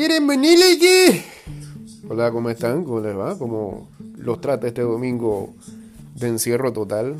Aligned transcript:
¿Quieren 0.00 0.26
venir 0.26 0.58
aquí? 0.62 1.20
Hola, 2.08 2.32
¿cómo 2.32 2.48
están? 2.48 2.84
¿Cómo 2.84 3.00
les 3.00 3.14
va? 3.14 3.36
¿Cómo 3.36 3.86
los 4.16 4.40
trata 4.40 4.66
este 4.66 4.80
domingo 4.80 5.52
de 6.14 6.28
encierro 6.28 6.72
total? 6.72 7.16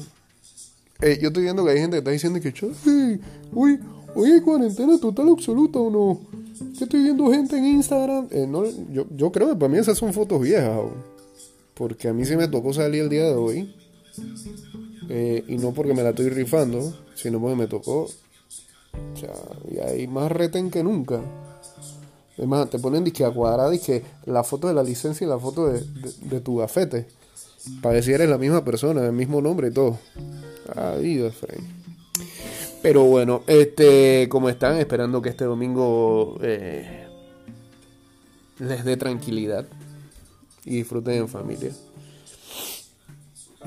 Eh, 1.02 1.18
yo 1.20 1.28
estoy 1.28 1.42
viendo 1.42 1.62
que 1.62 1.72
hay 1.72 1.78
gente 1.78 1.96
que 1.96 1.98
está 1.98 2.10
diciendo 2.10 2.40
que 2.40 2.50
sí, 2.52 3.20
uy, 3.52 3.78
hoy 4.14 4.30
hay 4.30 4.40
cuarentena 4.40 4.98
total 4.98 5.28
absoluta 5.28 5.78
o 5.78 5.90
no. 5.90 6.20
Que 6.78 6.84
estoy 6.84 7.02
viendo 7.02 7.30
gente 7.30 7.58
en 7.58 7.66
Instagram. 7.66 8.28
Eh, 8.30 8.46
no, 8.48 8.64
yo, 8.90 9.04
yo 9.14 9.30
creo 9.30 9.50
que 9.50 9.56
para 9.56 9.70
mí 9.70 9.76
esas 9.76 9.98
son 9.98 10.14
fotos 10.14 10.40
viejas. 10.40 10.80
Porque 11.74 12.08
a 12.08 12.14
mí 12.14 12.24
se 12.24 12.38
me 12.38 12.48
tocó 12.48 12.72
salir 12.72 13.02
el 13.02 13.10
día 13.10 13.24
de 13.24 13.34
hoy. 13.34 13.76
Eh, 15.10 15.44
y 15.48 15.58
no 15.58 15.74
porque 15.74 15.92
me 15.92 16.02
la 16.02 16.10
estoy 16.10 16.30
rifando, 16.30 16.96
sino 17.14 17.42
porque 17.42 17.56
me 17.56 17.66
tocó. 17.66 18.04
O 18.04 19.16
sea, 19.18 19.34
y 19.70 19.80
hay 19.80 20.06
más 20.06 20.32
reten 20.32 20.70
que 20.70 20.82
nunca. 20.82 21.20
Además, 22.40 22.70
te 22.70 22.78
ponen 22.78 23.04
disque 23.04 23.22
a 23.22 23.30
cuadrada 23.30 23.76
que 23.76 24.02
la 24.24 24.42
foto 24.42 24.66
de 24.66 24.72
la 24.72 24.82
licencia 24.82 25.26
y 25.26 25.28
la 25.28 25.38
foto 25.38 25.66
de, 25.68 26.40
tu 26.40 26.56
gafete. 26.56 27.06
Para 27.82 27.96
decir 27.96 28.14
eres 28.14 28.30
la 28.30 28.38
misma 28.38 28.64
persona, 28.64 29.04
el 29.04 29.12
mismo 29.12 29.42
nombre 29.42 29.68
y 29.68 29.72
todo. 29.72 29.98
Adiós, 30.74 31.34
Frank. 31.34 31.60
Pero 32.80 33.04
bueno, 33.04 33.42
este, 33.46 34.26
como 34.30 34.48
están, 34.48 34.78
esperando 34.78 35.20
que 35.20 35.28
este 35.28 35.44
domingo 35.44 36.38
eh, 36.40 37.06
les 38.58 38.86
dé 38.86 38.96
tranquilidad 38.96 39.66
y 40.64 40.76
disfruten 40.76 41.18
en 41.18 41.28
familia. 41.28 41.72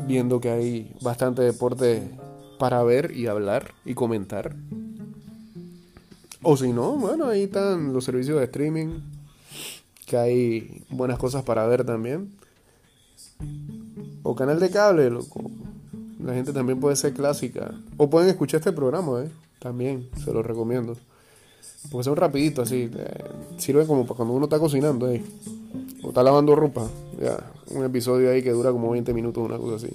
Viendo 0.07 0.41
que 0.41 0.49
hay 0.49 0.95
bastante 0.99 1.43
deporte 1.43 2.01
para 2.57 2.81
ver 2.81 3.11
y 3.15 3.27
hablar 3.27 3.75
y 3.85 3.93
comentar. 3.93 4.55
O 6.43 6.57
si 6.57 6.73
no, 6.73 6.93
bueno, 6.97 7.27
ahí 7.27 7.43
están 7.43 7.93
los 7.93 8.03
servicios 8.03 8.37
de 8.37 8.45
streaming, 8.45 8.99
que 10.05 10.17
hay 10.17 10.83
buenas 10.89 11.17
cosas 11.17 11.43
para 11.43 11.65
ver 11.67 11.85
también. 11.85 12.33
O 14.23 14.35
canal 14.35 14.59
de 14.59 14.69
cable, 14.69 15.09
loco. 15.09 15.49
La 16.21 16.33
gente 16.33 16.53
también 16.53 16.79
puede 16.79 16.95
ser 16.95 17.13
clásica. 17.13 17.73
O 17.97 18.09
pueden 18.09 18.29
escuchar 18.29 18.59
este 18.59 18.71
programa, 18.71 19.23
¿eh? 19.23 19.29
También, 19.59 20.09
se 20.23 20.31
lo 20.33 20.43
recomiendo. 20.43 20.95
Porque 21.91 22.03
son 22.03 22.15
rapidito 22.15 22.61
así. 22.61 22.89
Eh, 22.93 23.23
sirve 23.57 23.85
como 23.85 24.05
para 24.05 24.17
cuando 24.17 24.33
uno 24.33 24.45
está 24.45 24.59
cocinando, 24.59 25.09
¿eh? 25.09 25.23
O 26.01 26.09
está 26.09 26.23
lavando 26.23 26.55
ropa. 26.55 26.87
Ya, 27.21 27.51
un 27.71 27.83
episodio 27.83 28.31
ahí 28.31 28.41
que 28.43 28.51
dura 28.51 28.71
como 28.71 28.89
20 28.91 29.13
minutos, 29.13 29.43
una 29.43 29.57
cosa 29.57 29.75
así. 29.75 29.93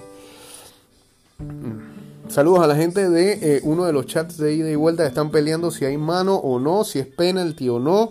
Mm. 1.39 1.88
Saludos 2.29 2.61
a 2.61 2.67
la 2.67 2.77
gente 2.77 3.09
de 3.09 3.39
eh, 3.41 3.61
uno 3.65 3.87
de 3.87 3.93
los 3.95 4.05
chats 4.05 4.37
de 4.37 4.53
ida 4.53 4.71
y 4.71 4.77
vuelta. 4.77 5.07
Están 5.07 5.31
peleando 5.31 5.71
si 5.71 5.87
hay 5.87 5.97
mano 5.97 6.37
o 6.37 6.61
no, 6.61 6.85
si 6.85 6.99
es 6.99 7.07
penalti 7.07 7.71
o 7.71 7.79
no. 7.79 8.11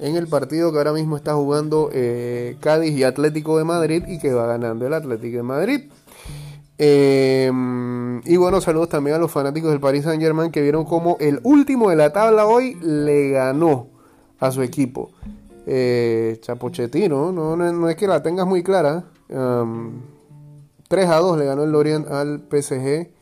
En 0.00 0.16
el 0.16 0.26
partido 0.26 0.72
que 0.72 0.78
ahora 0.78 0.94
mismo 0.94 1.16
está 1.16 1.34
jugando 1.34 1.90
eh, 1.92 2.56
Cádiz 2.60 2.96
y 2.96 3.04
Atlético 3.04 3.58
de 3.58 3.64
Madrid 3.64 4.04
y 4.08 4.18
que 4.18 4.32
va 4.32 4.46
ganando 4.46 4.86
el 4.86 4.94
Atlético 4.94 5.36
de 5.36 5.42
Madrid. 5.42 5.80
Em, 6.78 8.22
y 8.24 8.36
bueno, 8.38 8.62
saludos 8.62 8.88
también 8.88 9.16
a 9.16 9.18
los 9.18 9.30
fanáticos 9.30 9.70
del 9.70 9.80
Paris 9.80 10.04
Saint 10.04 10.22
Germain 10.22 10.50
que 10.50 10.62
vieron 10.62 10.84
como 10.86 11.18
el 11.20 11.40
último 11.42 11.90
de 11.90 11.96
la 11.96 12.10
tabla 12.12 12.46
hoy 12.46 12.78
le 12.80 13.30
ganó 13.30 13.88
a 14.38 14.50
su 14.50 14.62
equipo. 14.62 15.10
Eh, 15.66 16.38
Chapochetino, 16.40 17.32
no, 17.32 17.54
no, 17.54 17.88
es 17.90 17.96
que 17.96 18.06
la 18.06 18.22
tengas 18.22 18.46
muy 18.46 18.62
clara. 18.62 19.04
3 19.28 21.06
a 21.06 21.16
2 21.16 21.38
le 21.38 21.44
ganó 21.44 21.64
el 21.64 21.70
Lorient 21.70 22.08
al 22.08 22.40
PSG 22.50 23.17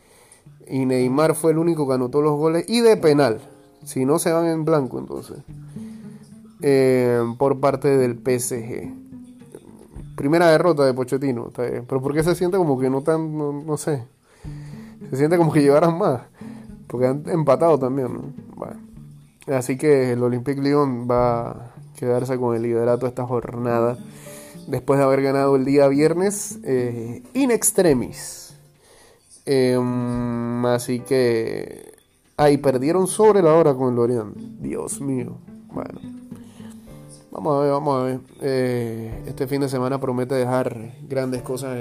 y 0.69 0.85
Neymar 0.85 1.35
fue 1.35 1.51
el 1.51 1.57
único 1.57 1.87
que 1.87 1.93
anotó 1.93 2.21
los 2.21 2.33
goles 2.33 2.65
y 2.67 2.81
de 2.81 2.97
penal. 2.97 3.39
Si 3.83 4.05
no 4.05 4.19
se 4.19 4.31
van 4.31 4.47
en 4.47 4.65
blanco 4.65 4.99
entonces. 4.99 5.37
Eh, 6.61 7.21
por 7.37 7.59
parte 7.59 7.97
del 7.97 8.15
PSG. 8.15 8.91
Primera 10.15 10.47
derrota 10.47 10.85
de 10.85 10.93
Pochettino. 10.93 11.51
Pero 11.55 12.01
¿por 12.01 12.13
qué 12.13 12.23
se 12.23 12.35
siente 12.35 12.57
como 12.57 12.79
que 12.79 12.89
no 12.89 13.01
tan, 13.01 13.37
no, 13.37 13.77
sé? 13.77 14.03
Se 15.09 15.17
siente 15.17 15.37
como 15.37 15.53
que 15.53 15.61
llevaran 15.61 15.97
más. 15.97 16.21
Porque 16.87 17.07
han 17.07 17.23
empatado 17.27 17.77
también. 17.77 18.33
Así 19.47 19.77
que 19.77 20.13
el 20.13 20.23
Olympique 20.23 20.61
Lyon 20.61 21.07
va 21.09 21.51
a 21.51 21.71
quedarse 21.95 22.37
con 22.37 22.55
el 22.55 22.63
liderato 22.63 23.07
esta 23.07 23.25
jornada. 23.25 23.97
Después 24.67 24.99
de 24.99 25.05
haber 25.05 25.21
ganado 25.21 25.55
el 25.55 25.63
día 25.63 25.87
viernes 25.87 26.59
eh, 26.63 27.23
in 27.33 27.51
extremis. 27.51 28.46
Em, 29.47 30.65
así 30.65 30.99
que. 30.99 31.95
Ahí 32.35 32.57
perdieron 32.57 33.07
sobre 33.07 33.41
la 33.41 33.53
hora 33.53 33.73
con 33.73 33.89
el 33.89 33.95
Lorient. 33.95 34.35
Dios 34.59 35.01
mío. 35.01 35.37
Bueno. 35.71 35.99
Vamos 37.31 37.57
a 37.57 37.61
ver, 37.61 37.71
vamos 37.71 37.99
a 37.99 38.03
ver. 38.03 38.19
Eh, 38.41 39.23
este 39.25 39.47
fin 39.47 39.61
de 39.61 39.69
semana 39.69 39.99
promete 39.99 40.35
dejar 40.35 40.91
grandes 41.07 41.41
cosas 41.41 41.77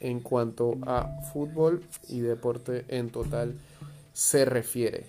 en 0.00 0.20
cuanto 0.20 0.76
a 0.86 1.08
fútbol 1.32 1.82
y 2.08 2.20
deporte 2.20 2.84
en 2.88 3.08
total 3.10 3.54
se 4.12 4.44
refiere. 4.44 5.06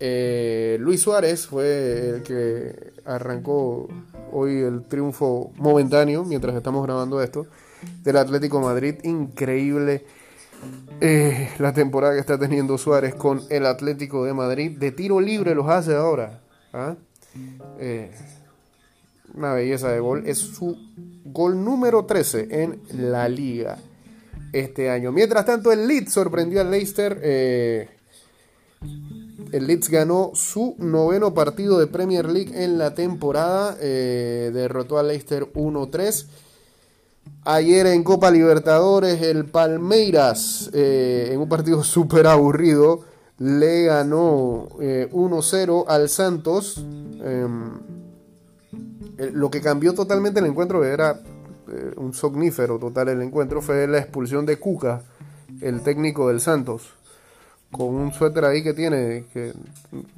Eh, 0.00 0.76
Luis 0.80 1.02
Suárez 1.02 1.46
fue 1.46 2.08
el 2.16 2.22
que 2.22 2.92
arrancó 3.04 3.88
hoy 4.32 4.60
el 4.62 4.82
triunfo 4.84 5.52
momentáneo, 5.56 6.24
mientras 6.24 6.56
estamos 6.56 6.82
grabando 6.84 7.22
esto, 7.22 7.46
del 8.02 8.16
Atlético 8.16 8.60
Madrid. 8.60 8.96
Increíble 9.04 10.04
eh, 11.00 11.50
la 11.58 11.72
temporada 11.72 12.14
que 12.14 12.20
está 12.20 12.38
teniendo 12.38 12.78
Suárez 12.78 13.14
con 13.14 13.42
el 13.50 13.66
Atlético 13.66 14.24
de 14.24 14.32
Madrid. 14.32 14.78
De 14.78 14.92
tiro 14.92 15.20
libre 15.20 15.54
los 15.54 15.68
hace 15.68 15.94
ahora. 15.94 16.40
¿ah? 16.72 16.96
Eh, 17.78 18.10
una 19.34 19.52
belleza 19.52 19.90
de 19.90 20.00
gol. 20.00 20.22
Es 20.26 20.38
su 20.38 20.76
gol 21.24 21.62
número 21.62 22.04
13 22.04 22.48
en 22.50 22.80
la 22.92 23.28
liga 23.28 23.78
este 24.52 24.88
año. 24.88 25.12
Mientras 25.12 25.44
tanto, 25.44 25.72
el 25.72 25.86
Leeds 25.86 26.12
sorprendió 26.12 26.60
al 26.60 26.70
Leicester. 26.70 27.20
Eh, 27.22 27.88
el 29.52 29.66
Leeds 29.66 29.88
ganó 29.88 30.30
su 30.34 30.76
noveno 30.78 31.34
partido 31.34 31.78
de 31.78 31.86
Premier 31.86 32.26
League 32.26 32.64
en 32.64 32.78
la 32.78 32.94
temporada. 32.94 33.74
derrotó 33.74 34.98
al 34.98 35.08
Leicester 35.08 35.44
1-3. 35.52 36.26
Ayer 37.46 37.88
en 37.88 38.02
Copa 38.04 38.30
Libertadores, 38.30 39.20
el 39.20 39.44
Palmeiras, 39.44 40.70
eh, 40.72 41.28
en 41.30 41.40
un 41.40 41.48
partido 41.48 41.84
súper 41.84 42.26
aburrido, 42.26 43.00
le 43.38 43.84
ganó 43.84 44.68
1-0 44.78 44.80
eh, 44.80 45.84
al 45.86 46.08
Santos. 46.08 46.78
Em, 46.78 47.72
eh, 49.18 49.30
lo 49.34 49.50
que 49.50 49.60
cambió 49.60 49.92
totalmente 49.92 50.40
el 50.40 50.46
encuentro, 50.46 50.84
era 50.84 51.20
un 51.96 52.12
sognífero 52.14 52.78
total 52.78 53.08
el 53.08 53.22
encuentro, 53.22 53.60
fue 53.60 53.86
la 53.88 53.98
expulsión 53.98 54.46
de 54.46 54.58
Cuca, 54.58 55.02
el 55.60 55.82
técnico 55.82 56.28
del 56.28 56.40
Santos, 56.40 56.90
con 57.70 57.88
un 57.88 58.12
suéter 58.12 58.44
ahí 58.44 58.62
que 58.62 58.72
tiene. 58.72 59.26
Que, 59.32 59.52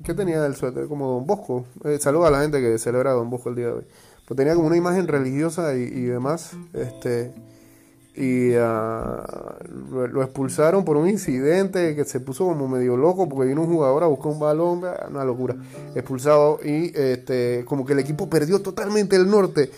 ¿Qué 0.04 0.14
tenía 0.14 0.44
el 0.47 0.54
suéter? 0.54 0.87
Como 0.87 1.08
Don 1.12 1.26
Bosco. 1.26 1.64
saluda 1.98 2.28
a 2.28 2.31
la 2.31 2.43
gente 2.43 2.60
que 2.60 2.78
celebra 2.78 3.12
Don 3.12 3.31
Bosco 3.31 3.48
el 3.48 3.56
día 3.56 3.66
de 3.66 3.72
hoy 3.72 3.84
pues 4.26 4.37
tenía 4.37 4.54
como 4.54 4.66
una 4.66 4.76
imagen 4.76 5.06
religiosa 5.06 5.75
y, 5.75 6.03
demás, 6.03 6.50
este, 6.72 7.32
y 8.16 8.54
ah, 8.54 9.56
lo, 9.91 10.22
expulsaron 10.22 10.84
por 10.84 10.97
un 10.97 11.09
incidente 11.09 11.94
que 11.94 12.04
se 12.04 12.19
puso 12.19 12.44
como 12.44 12.66
medio 12.66 12.97
loco 12.97 13.28
porque 13.28 13.48
vino 13.48 13.62
un 13.62 13.72
jugador 13.72 14.03
a 14.03 14.06
buscar 14.06 14.32
un 14.32 14.41
balón, 14.41 14.82
una 15.10 15.25
locura, 15.25 15.54
expulsado 15.94 16.59
y 16.64 16.92
este, 16.97 17.64
como 17.66 17.87
que 17.87 17.92
el 17.92 18.00
equipo 18.00 18.28
perdió 18.28 18.60
totalmente 18.60 19.14
el 19.14 19.31
norte, 19.31 19.70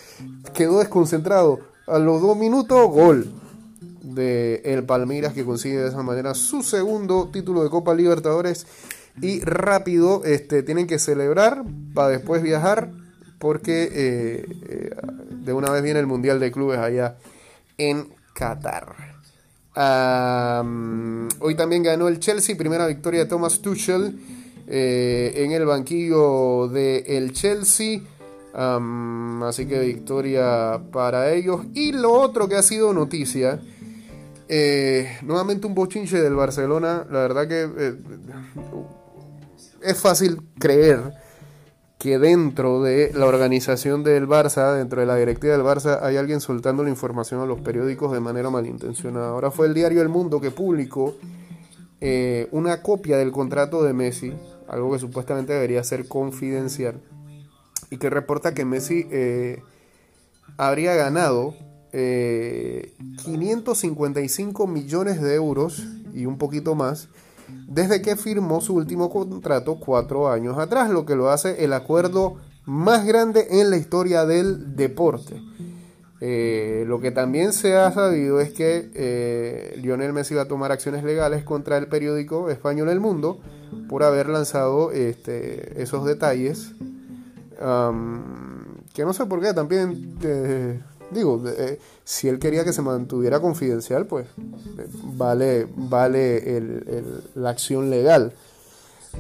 quedó 0.55 0.79
desconcentrado, 0.79 1.61
a 1.87 1.99
los 1.99 2.21
dos 2.21 2.37
minutos, 2.37 2.91
gol 2.91 3.31
de 4.03 4.63
el 4.65 4.85
Palmeiras 4.85 5.35
que 5.35 5.45
consigue 5.45 5.79
de 5.79 5.89
esa 5.89 6.03
manera 6.03 6.35
su 6.35 6.63
segundo 6.63 7.29
título 7.31 7.63
de 7.63 7.71
Copa 7.71 7.95
Libertadores 7.95 8.67
y 9.21 9.41
rápido 9.41 10.23
este, 10.25 10.63
tienen 10.63 10.87
que 10.87 10.99
celebrar 10.99 11.65
para 11.95 12.09
después 12.09 12.43
viajar 12.43 12.91
porque 13.39 13.89
eh, 13.93 14.47
eh, 14.69 14.91
de 15.31 15.53
una 15.53 15.71
vez 15.71 15.83
viene 15.83 16.01
el 16.01 16.07
Mundial 16.07 16.41
de 16.41 16.51
Clubes 16.51 16.79
allá 16.79 17.17
en 17.77 18.09
Qatar. 18.35 18.95
hoy 21.41 21.55
también 21.55 21.83
ganó 21.83 22.09
el 22.09 22.19
Chelsea, 22.19 22.57
primera 22.57 22.87
victoria 22.87 23.21
de 23.21 23.27
Thomas 23.27 23.61
Tuchel 23.61 24.19
eh, 24.67 25.33
en 25.37 25.53
el 25.53 25.65
banquillo 25.65 26.69
del 26.69 27.05
el 27.07 27.33
Chelsea. 27.33 28.01
así 28.55 29.67
que 29.67 29.81
victoria 29.81 30.81
para 30.93 31.33
ellos. 31.33 31.63
Y 31.75 31.93
lo 31.93 32.13
otro 32.13 32.49
que 32.49 32.57
ha 32.57 32.63
sido 32.63 32.93
noticia, 32.93 33.61
nuevamente 35.23 35.67
un 35.67 35.75
bochinche 35.75 36.21
del 36.21 36.35
Barcelona. 36.35 37.07
La 37.11 37.21
verdad 37.21 37.47
que 37.47 37.95
es 39.83 39.97
fácil 40.01 40.41
creer 40.59 41.28
que 41.99 42.19
dentro 42.19 42.83
de 42.83 43.13
la 43.13 43.27
organización 43.27 44.03
del 44.05 44.27
Barça, 44.29 44.77
dentro 44.77 45.01
de 45.01 45.07
la 45.07 45.17
directiva 45.17 45.55
del 45.55 45.67
Barça, 45.67 45.99
hay 46.01 46.17
alguien 46.17 46.41
soltando 46.41 46.85
la 46.85 46.91
información 46.91 47.41
a 47.41 47.47
los 47.47 47.61
periódicos 47.61 48.13
de 48.13 48.21
manera 48.21 48.51
malintencionada. 48.51 49.31
Ahora 49.31 49.51
fue 49.51 49.67
el 49.67 49.75
diario 49.75 50.01
El 50.01 50.09
Mundo 50.09 50.41
que 50.41 50.53
publicó 50.53 51.17
eh, 52.01 52.47
una 52.53 52.83
copia 52.83 53.19
del 53.19 53.33
contrato 53.33 53.83
de 53.83 53.95
Messi, 53.95 54.33
algo 54.69 54.93
que 54.93 55.01
supuestamente 55.01 55.53
debería 55.53 55.83
ser 55.83 56.07
confidencial, 56.07 57.01
y 57.91 57.97
que 57.97 58.11
reporta 58.11 58.55
que 58.55 58.65
Messi 58.65 59.09
habría 60.57 60.95
ganado 60.95 61.57
555 61.91 64.67
millones 64.67 65.21
de 65.21 65.35
euros 65.35 65.87
y 66.15 66.25
un 66.27 66.39
poquito 66.39 66.75
más 66.75 67.09
desde 67.67 68.03
que 68.03 68.17
firmó 68.17 68.61
su 68.61 68.75
último 68.75 69.11
contrato 69.11 69.79
cuatro 69.79 70.31
años 70.31 70.59
atrás, 70.59 70.91
lo 70.91 71.05
que 71.05 71.17
lo 71.17 71.31
hace 71.31 71.65
el 71.65 71.73
acuerdo 71.73 72.37
más 72.65 73.07
grande 73.07 73.47
en 73.51 73.71
la 73.71 73.77
historia 73.77 74.25
del 74.27 74.77
deporte. 74.77 75.41
Eh, 76.21 76.85
lo 76.89 77.01
que 77.01 77.13
también 77.13 77.53
se 77.53 77.77
ha 77.77 77.93
sabido 77.93 78.41
es 78.41 78.53
que 78.53 78.91
eh, 78.95 79.79
Lionel 79.81 80.13
Messi 80.13 80.35
va 80.35 80.43
a 80.43 80.49
tomar 80.49 80.73
acciones 80.73 81.05
legales 81.05 81.45
contra 81.45 81.79
el 81.79 81.87
periódico 81.87 82.51
español 82.51 82.89
El 82.89 82.99
Mundo 82.99 83.39
por 83.89 84.03
haber 84.03 84.29
lanzado 84.29 84.91
este, 84.91 85.81
esos 85.81 86.05
detalles. 86.05 86.75
que 87.57 89.05
no 89.05 89.13
sé 89.13 89.27
por 89.27 89.41
qué 89.41 89.55
también 89.55 90.17
eh, 90.23 90.81
Digo, 91.11 91.43
eh, 91.47 91.79
si 92.05 92.29
él 92.29 92.39
quería 92.39 92.65
que 92.65 92.73
se 92.73 92.83
mantuviera 92.83 93.41
confidencial, 93.41 94.07
pues 94.07 94.27
eh, 94.79 94.87
vale, 95.17 95.67
vale 95.75 96.87
la 97.35 97.51
acción 97.51 97.91
legal. 97.91 98.33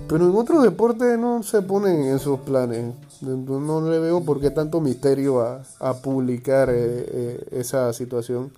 Pero 0.07 0.29
en 0.29 0.37
otros 0.37 0.63
deportes 0.63 1.19
no 1.19 1.43
se 1.43 1.63
ponen 1.63 2.15
esos 2.15 2.41
planes. 2.41 2.95
No, 3.23 3.81
le 3.91 3.99
veo 3.99 4.23
por 4.23 4.41
qué 4.41 4.51
tanto 4.51 4.81
misterio 4.81 5.41
a, 5.41 5.95
publicar 5.95 6.69
eh, 6.71 7.49
esa 7.51 7.93
situación. 7.93 8.53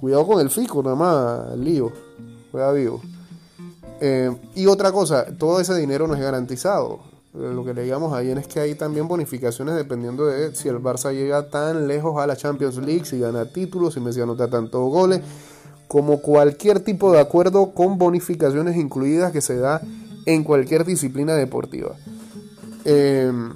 Cuidado 0.00 0.26
con 0.26 0.40
el 0.40 0.50
fisco, 0.50 0.82
nada 0.82 0.96
más, 0.96 1.58
lío. 1.58 1.92
Juega 2.50 2.72
vivo. 2.72 3.00
y 4.54 4.66
otra 4.66 4.90
cosa, 4.90 5.26
todo 5.38 5.60
ese 5.60 5.74
dinero 5.76 6.06
no 6.06 6.14
es 6.14 6.20
garantizado 6.20 7.11
lo 7.34 7.64
que 7.64 7.72
leíamos 7.72 8.12
ayer 8.12 8.36
es 8.36 8.46
que 8.46 8.60
hay 8.60 8.74
también 8.74 9.08
bonificaciones 9.08 9.74
dependiendo 9.74 10.26
de 10.26 10.54
si 10.54 10.68
el 10.68 10.76
Barça 10.76 11.12
llega 11.12 11.48
tan 11.48 11.88
lejos 11.88 12.20
a 12.20 12.26
la 12.26 12.36
Champions 12.36 12.76
League, 12.76 13.06
si 13.06 13.18
gana 13.18 13.46
títulos, 13.46 13.94
si 13.94 14.00
Messi 14.00 14.20
anota 14.20 14.50
tantos 14.50 14.82
goles, 14.90 15.22
como 15.88 16.20
cualquier 16.20 16.80
tipo 16.80 17.10
de 17.10 17.20
acuerdo 17.20 17.72
con 17.72 17.96
bonificaciones 17.96 18.76
incluidas 18.76 19.32
que 19.32 19.40
se 19.40 19.56
da 19.56 19.80
en 20.26 20.44
cualquier 20.44 20.84
disciplina 20.84 21.34
deportiva. 21.34 21.96
Em, 22.84 23.54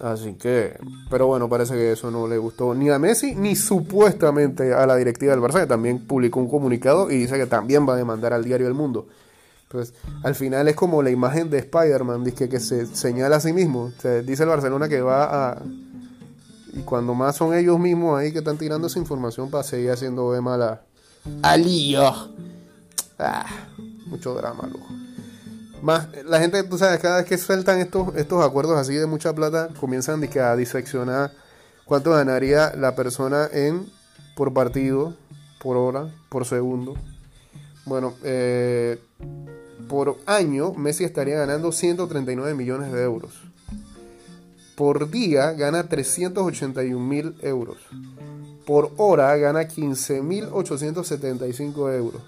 así 0.00 0.34
que, 0.34 0.76
pero 1.08 1.28
bueno, 1.28 1.48
parece 1.48 1.74
que 1.74 1.92
eso 1.92 2.10
no 2.10 2.28
le 2.28 2.36
gustó 2.36 2.74
ni 2.74 2.90
a 2.90 2.98
Messi 2.98 3.34
ni 3.34 3.56
supuestamente 3.56 4.74
a 4.74 4.86
la 4.86 4.96
directiva 4.96 5.32
del 5.32 5.40
Barça, 5.40 5.60
que 5.60 5.66
también 5.66 6.06
publicó 6.06 6.40
un 6.40 6.48
comunicado 6.48 7.10
y 7.10 7.16
dice 7.16 7.38
que 7.38 7.46
también 7.46 7.88
va 7.88 7.94
a 7.94 7.96
demandar 7.96 8.34
al 8.34 8.44
diario 8.44 8.66
El 8.66 8.74
Mundo. 8.74 9.06
Pues 9.72 9.94
al 10.22 10.34
final 10.34 10.68
es 10.68 10.76
como 10.76 11.02
la 11.02 11.08
imagen 11.08 11.48
de 11.48 11.58
Spider-Man, 11.58 12.24
que, 12.32 12.50
que 12.50 12.60
se 12.60 12.84
señala 12.86 13.36
a 13.36 13.40
sí 13.40 13.54
mismo. 13.54 13.90
dice 14.24 14.42
el 14.42 14.50
Barcelona 14.50 14.86
que 14.86 15.00
va 15.00 15.52
a... 15.52 15.62
Y 16.74 16.80
cuando 16.80 17.14
más 17.14 17.36
son 17.36 17.54
ellos 17.54 17.78
mismos 17.78 18.20
ahí 18.20 18.32
que 18.32 18.38
están 18.38 18.58
tirando 18.58 18.86
esa 18.86 18.98
información 18.98 19.50
para 19.50 19.64
seguir 19.64 19.90
haciendo 19.90 20.30
de 20.32 20.42
mala... 20.42 20.82
¡Alío! 21.42 22.12
Ah, 23.18 23.46
mucho 24.06 24.34
drama, 24.34 24.68
loco. 24.70 24.86
Más, 25.80 26.08
la 26.26 26.38
gente, 26.38 26.62
tú 26.64 26.76
sabes, 26.76 27.00
cada 27.00 27.18
vez 27.18 27.26
que 27.26 27.38
sueltan 27.38 27.78
estos, 27.78 28.14
estos 28.16 28.44
acuerdos 28.44 28.78
así 28.78 28.94
de 28.94 29.06
mucha 29.06 29.34
plata, 29.34 29.70
comienzan 29.80 30.22
a 30.38 30.56
diseccionar 30.56 31.32
cuánto 31.86 32.10
ganaría 32.10 32.74
la 32.76 32.94
persona 32.94 33.48
en 33.50 33.90
por 34.36 34.52
partido, 34.52 35.14
por 35.62 35.78
hora, 35.78 36.14
por 36.28 36.44
segundo. 36.44 36.94
Bueno, 37.84 38.14
eh, 38.22 38.98
por 39.88 40.18
año 40.26 40.74
Messi 40.74 41.04
estaría 41.04 41.36
ganando 41.36 41.72
139 41.72 42.54
millones 42.54 42.92
de 42.92 43.02
euros. 43.02 43.32
Por 44.76 45.10
día 45.10 45.52
gana 45.52 45.88
381 45.88 46.98
mil 46.98 47.34
euros. 47.42 47.78
Por 48.66 48.90
hora 48.96 49.34
gana 49.36 49.62
15.875 49.62 51.94
euros. 51.94 52.20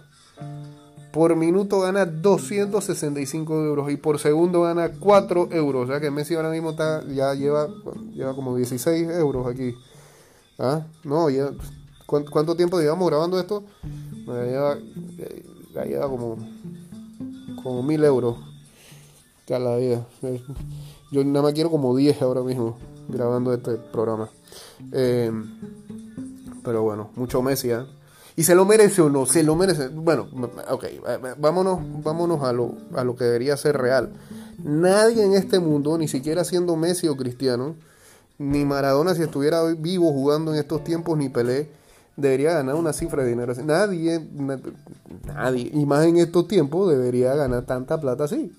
Por 1.12 1.36
minuto 1.36 1.80
gana 1.80 2.06
265 2.06 3.64
euros 3.64 3.90
y 3.90 3.96
por 3.96 4.18
segundo 4.18 4.62
gana 4.62 4.90
4 4.98 5.48
euros. 5.52 5.84
O 5.84 5.86
sea 5.90 6.00
que 6.00 6.10
Messi 6.10 6.34
ahora 6.34 6.50
mismo 6.50 6.70
está, 6.70 7.04
ya 7.06 7.32
lleva, 7.34 7.68
lleva 8.12 8.34
como 8.34 8.56
16 8.56 9.10
euros 9.10 9.46
aquí. 9.46 9.76
¿Ah? 10.58 10.84
No, 11.04 11.30
ya, 11.30 11.52
¿cuánto, 12.06 12.56
tiempo 12.56 12.80
llevamos 12.80 13.08
grabando 13.08 13.38
esto? 13.38 13.62
Ya 14.26 14.76
ya 15.74 15.84
lleva 15.84 16.08
como 16.08 16.38
como 17.64 17.82
mil 17.82 18.04
euros. 18.04 18.36
La 19.48 19.76
vida. 19.76 20.06
Yo 21.10 21.24
nada 21.24 21.42
más 21.42 21.52
quiero 21.52 21.70
como 21.70 21.94
10 21.94 22.22
ahora 22.22 22.42
mismo 22.42 22.78
grabando 23.08 23.52
este 23.52 23.76
programa. 23.76 24.30
Eh, 24.92 25.30
pero 26.64 26.82
bueno, 26.82 27.10
mucho 27.14 27.42
Messi, 27.42 27.70
¿eh? 27.70 27.84
¿Y 28.36 28.42
se 28.42 28.54
lo 28.54 28.64
merece 28.64 29.02
o 29.02 29.10
no? 29.10 29.26
Se 29.26 29.42
lo 29.42 29.54
merece. 29.54 29.88
Bueno, 29.88 30.28
ok, 30.70 30.84
vámonos, 31.38 31.78
vámonos 32.02 32.42
a 32.42 32.52
lo, 32.52 32.74
a 32.94 33.04
lo 33.04 33.16
que 33.16 33.24
debería 33.24 33.56
ser 33.56 33.76
real. 33.76 34.12
Nadie 34.62 35.24
en 35.24 35.34
este 35.34 35.58
mundo, 35.58 35.98
ni 35.98 36.08
siquiera 36.08 36.42
siendo 36.44 36.74
Messi 36.74 37.06
o 37.08 37.16
Cristiano, 37.16 37.76
ni 38.38 38.64
Maradona 38.64 39.14
si 39.14 39.22
estuviera 39.22 39.62
vivo 39.74 40.10
jugando 40.12 40.52
en 40.52 40.58
estos 40.58 40.82
tiempos, 40.82 41.18
ni 41.18 41.28
Pelé, 41.28 41.68
debería 42.16 42.52
ganar 42.52 42.74
una 42.74 42.92
cifra 42.92 43.22
de 43.22 43.30
dinero 43.30 43.52
así. 43.52 43.62
Nadie, 43.62 44.20
nadie, 45.26 45.70
y 45.72 45.86
más 45.86 46.04
en 46.06 46.16
estos 46.18 46.48
tiempos, 46.48 46.90
debería 46.90 47.34
ganar 47.34 47.64
tanta 47.64 48.00
plata 48.00 48.24
así. 48.24 48.52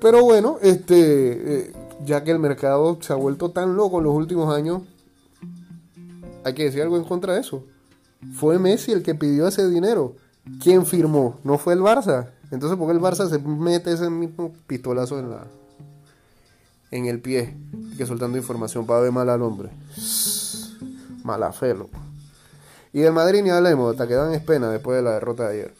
Pero 0.00 0.24
bueno, 0.24 0.58
este, 0.62 1.66
eh, 1.68 1.72
ya 2.04 2.24
que 2.24 2.30
el 2.30 2.38
mercado 2.38 2.98
se 3.00 3.12
ha 3.12 3.16
vuelto 3.16 3.50
tan 3.50 3.76
loco 3.76 3.98
en 3.98 4.04
los 4.04 4.14
últimos 4.14 4.54
años, 4.54 4.82
hay 6.44 6.54
que 6.54 6.64
decir 6.64 6.82
algo 6.82 6.96
en 6.96 7.04
contra 7.04 7.34
de 7.34 7.40
eso. 7.40 7.64
Fue 8.34 8.58
Messi 8.58 8.92
el 8.92 9.02
que 9.02 9.14
pidió 9.14 9.46
ese 9.46 9.68
dinero. 9.68 10.16
¿Quién 10.60 10.86
firmó? 10.86 11.38
No 11.44 11.58
fue 11.58 11.74
el 11.74 11.80
Barça. 11.80 12.30
Entonces, 12.50 12.76
¿por 12.78 12.88
qué 12.88 12.94
el 12.94 13.00
Barça 13.00 13.28
se 13.28 13.38
mete 13.38 13.92
ese 13.92 14.10
mismo 14.10 14.52
pistolazo 14.66 15.18
en 15.18 15.30
la 15.30 15.46
en 16.90 17.06
el 17.06 17.20
pie? 17.20 17.56
Que 17.96 18.06
soltando 18.06 18.38
información 18.38 18.86
para 18.86 19.00
ver 19.00 19.12
mal 19.12 19.28
al 19.28 19.42
hombre. 19.42 19.70
Mala 21.24 21.52
loco. 21.60 21.98
Y 22.92 23.00
del 23.00 23.12
Madrid 23.12 23.42
ni 23.42 23.50
hablemos, 23.50 23.92
hasta 23.92 24.06
quedan 24.06 24.34
en 24.34 24.44
pena 24.44 24.70
después 24.70 24.96
de 24.96 25.02
la 25.02 25.12
derrota 25.12 25.48
de 25.48 25.54
ayer. 25.54 25.74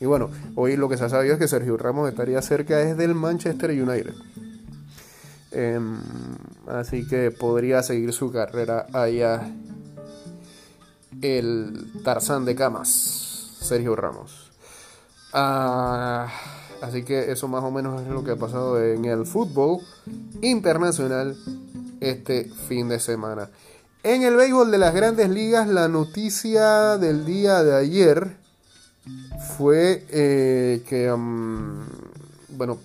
Y 0.00 0.04
bueno, 0.04 0.30
hoy 0.56 0.76
lo 0.76 0.88
que 0.88 0.96
se 0.96 1.04
ha 1.04 1.08
sabido 1.08 1.34
es 1.34 1.38
que 1.38 1.48
Sergio 1.48 1.76
Ramos 1.76 2.08
estaría 2.08 2.42
cerca 2.42 2.80
es 2.82 2.96
del 2.96 3.14
Manchester 3.14 3.70
United. 3.70 4.14
Em, 5.52 5.98
así 6.66 7.06
que 7.06 7.30
podría 7.30 7.82
seguir 7.82 8.12
su 8.12 8.30
carrera 8.30 8.86
allá 8.92 9.48
el 11.22 11.92
Tarzán 12.04 12.44
de 12.44 12.54
Camas, 12.54 12.88
Sergio 13.60 13.96
Ramos. 13.96 14.50
Ah, 15.32 16.28
así 16.82 17.04
que 17.04 17.32
eso 17.32 17.48
más 17.48 17.64
o 17.64 17.70
menos 17.70 18.02
es 18.02 18.08
lo 18.08 18.22
que 18.22 18.32
ha 18.32 18.36
pasado 18.36 18.82
en 18.82 19.04
el 19.06 19.24
fútbol 19.24 19.80
internacional 20.42 21.36
este 22.00 22.44
fin 22.68 22.88
de 22.88 23.00
semana. 23.00 23.48
En 24.06 24.22
el 24.22 24.36
béisbol 24.36 24.70
de 24.70 24.78
las 24.78 24.94
grandes 24.94 25.28
ligas, 25.28 25.66
la 25.66 25.88
noticia 25.88 26.96
del 26.96 27.26
día 27.26 27.64
de 27.64 27.74
ayer 27.74 28.36
fue 29.56 30.06
eh, 30.10 30.84
que, 30.88 31.10
bueno, 32.50 32.78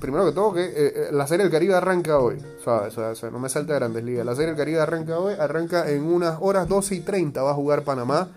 primero 0.00 0.26
que 0.26 0.32
todo, 0.32 0.52
que 0.54 0.64
eh, 0.64 0.72
eh, 0.74 1.08
la 1.12 1.24
Serie 1.28 1.44
del 1.44 1.52
Caribe 1.52 1.76
arranca 1.76 2.18
hoy, 2.18 2.36
¿sabes? 2.64 3.22
No 3.30 3.38
me 3.38 3.48
salte 3.48 3.72
de 3.72 3.78
grandes 3.78 4.02
ligas. 4.02 4.26
La 4.26 4.34
Serie 4.34 4.48
del 4.48 4.56
Caribe 4.56 4.80
arranca 4.80 5.20
hoy, 5.20 5.34
arranca 5.38 5.88
en 5.88 6.02
unas 6.02 6.38
horas 6.40 6.68
12 6.68 6.96
y 6.96 7.00
30, 7.02 7.40
va 7.40 7.52
a 7.52 7.54
jugar 7.54 7.84
Panamá. 7.84 8.28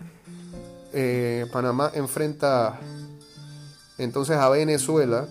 Panamá 1.52 1.90
enfrenta 1.94 2.78
entonces 3.98 4.36
a 4.36 4.48
Venezuela 4.50 5.26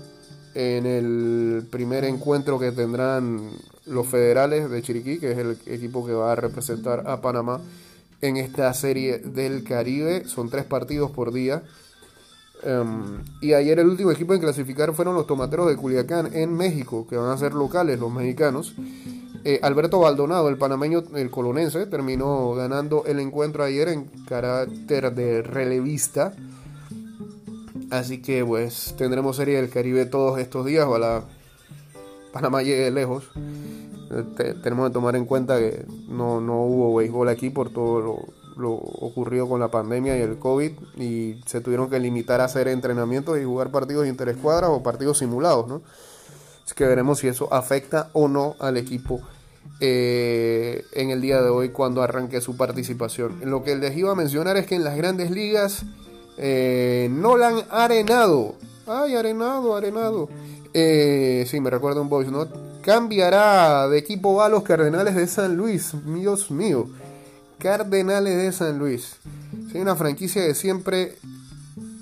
en 0.54 0.86
el 0.86 1.66
primer 1.72 2.04
encuentro 2.04 2.60
que 2.60 2.74
tendrán 2.74 3.52
los 3.92 4.08
federales 4.08 4.70
de 4.70 4.82
Chiriquí, 4.82 5.20
que 5.20 5.32
es 5.34 5.38
el 5.38 5.58
equipo 5.68 6.06
que 6.06 6.14
va 6.14 6.32
a 6.32 6.36
representar 6.36 7.04
a 7.08 7.22
Panamá 7.22 7.62
en 8.22 8.38
esta 8.38 8.74
serie 8.74 9.20
del 9.20 9.64
Caribe. 9.64 10.26
Son 10.26 10.50
tres 10.50 10.66
partidos 10.66 11.12
por 11.12 11.32
día. 11.32 11.64
Em, 12.64 13.24
y 13.42 13.54
ayer 13.54 13.80
el 13.80 13.88
último 13.88 14.12
equipo 14.12 14.34
en 14.34 14.40
clasificar 14.40 14.94
fueron 14.94 15.16
los 15.16 15.26
Tomateros 15.26 15.68
de 15.68 15.76
Culiacán 15.76 16.34
en 16.34 16.54
México, 16.54 17.08
que 17.08 17.18
van 17.18 17.32
a 17.32 17.38
ser 17.38 17.54
locales 17.54 18.00
los 18.00 18.12
mexicanos. 18.12 18.76
Eh, 19.44 19.60
Alberto 19.64 20.00
Baldonado, 20.00 20.50
el 20.50 20.58
panameño, 20.58 21.04
el 21.16 21.32
colonense, 21.32 21.88
terminó 21.88 22.54
ganando 22.54 23.06
el 23.06 23.20
encuentro 23.20 23.64
ayer 23.64 23.90
en 23.90 24.06
carácter 24.28 25.14
de 25.14 25.42
relevista. 25.42 26.34
Así 27.90 28.22
que 28.22 28.46
pues 28.46 28.94
tendremos 28.98 29.36
serie 29.36 29.56
del 29.58 29.70
Caribe 29.70 30.06
todos 30.06 30.40
estos 30.40 30.66
días. 30.66 30.86
Ojalá 30.88 31.26
Panamá 32.32 32.64
llegue 32.64 32.92
lejos. 32.92 33.30
tenemos 34.64 34.90
que 34.90 34.94
tomar 34.94 35.16
en 35.16 35.26
cuenta 35.26 35.58
que 35.58 35.86
no, 36.08 36.38
hubo 36.38 36.96
béisbol 36.96 37.30
aquí 37.30 37.50
por 37.50 37.72
todo 37.72 38.02
lo, 38.58 38.74
ocurrido 38.74 39.50
con 39.50 39.60
la 39.60 39.70
pandemia 39.70 40.18
y 40.18 40.22
el 40.22 40.38
COVID 40.38 40.72
y 40.98 41.42
se 41.46 41.62
tuvieron 41.62 41.90
que 41.90 42.00
limitar 42.00 42.42
a 42.42 42.46
hacer 42.46 42.68
entrenamientos 42.68 43.40
y 43.40 43.44
jugar 43.44 43.72
partidos 43.72 44.08
interescuadras 44.08 44.70
o 44.72 44.84
partidos 44.84 45.18
simulados, 45.18 45.68
¿no? 45.68 45.82
Así 46.64 46.76
que 46.76 46.86
veremos 46.86 47.20
si 47.20 47.28
eso 47.28 47.52
afecta 47.52 48.10
o 48.14 48.28
no 48.28 48.56
al 48.60 48.78
equipo 48.78 49.20
eh, 49.80 50.86
en 50.92 51.10
el 51.10 51.22
día 51.22 51.42
de 51.42 51.50
hoy 51.50 51.70
cuando 51.70 52.04
arranque 52.04 52.40
su 52.40 52.56
participación. 52.56 53.40
Lo 53.44 53.64
que 53.64 53.76
les 53.76 53.98
iba 53.98 54.12
a 54.12 54.16
mencionar 54.16 54.58
es 54.58 54.68
que 54.68 54.76
en 54.76 54.84
las 54.84 54.96
grandes 54.96 55.32
ligas 55.32 55.86
eh, 56.38 57.10
Nolan 57.12 57.64
Arenado, 57.72 58.56
ay 58.86 59.16
Arenado, 59.16 59.76
Arenado, 59.76 60.30
eh, 60.74 61.46
sí, 61.50 61.60
me 61.60 61.70
recuerda 61.70 62.02
un 62.02 62.10
voice 62.10 62.32
note, 62.32 62.54
cambiará 62.82 63.88
de 63.90 63.98
equipo 63.98 64.42
a 64.42 64.50
los 64.50 64.64
Cardenales 64.64 65.16
de 65.16 65.28
San 65.28 65.58
Luis, 65.58 65.94
Dios 66.06 66.52
mío, 66.52 66.88
Cardenales 67.58 68.38
de 68.38 68.52
San 68.52 68.80
Luis. 68.80 69.18
Soy 69.72 69.82
una 69.82 69.96
franquicia 69.96 70.46
que 70.46 70.56
siempre 70.56 71.18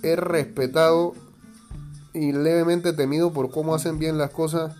he 0.03 0.15
respetado 0.15 1.15
y 2.13 2.31
levemente 2.31 2.93
temido 2.93 3.33
por 3.33 3.51
cómo 3.51 3.75
hacen 3.75 3.99
bien 3.99 4.17
las 4.17 4.31
cosas. 4.31 4.75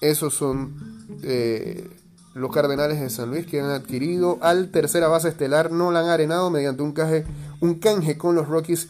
Esos 0.00 0.34
son 0.34 1.06
eh, 1.22 1.88
los 2.34 2.52
Cardenales 2.52 3.00
de 3.00 3.10
San 3.10 3.30
Luis 3.30 3.46
que 3.46 3.60
han 3.60 3.70
adquirido 3.70 4.38
al 4.40 4.70
tercera 4.70 5.08
base 5.08 5.28
estelar. 5.28 5.70
Nolan 5.70 6.08
Arenado 6.08 6.50
mediante 6.50 6.82
un 6.82 6.92
canje, 6.92 7.24
un 7.60 7.74
canje 7.74 8.16
con 8.16 8.34
los 8.34 8.48
Rockies 8.48 8.88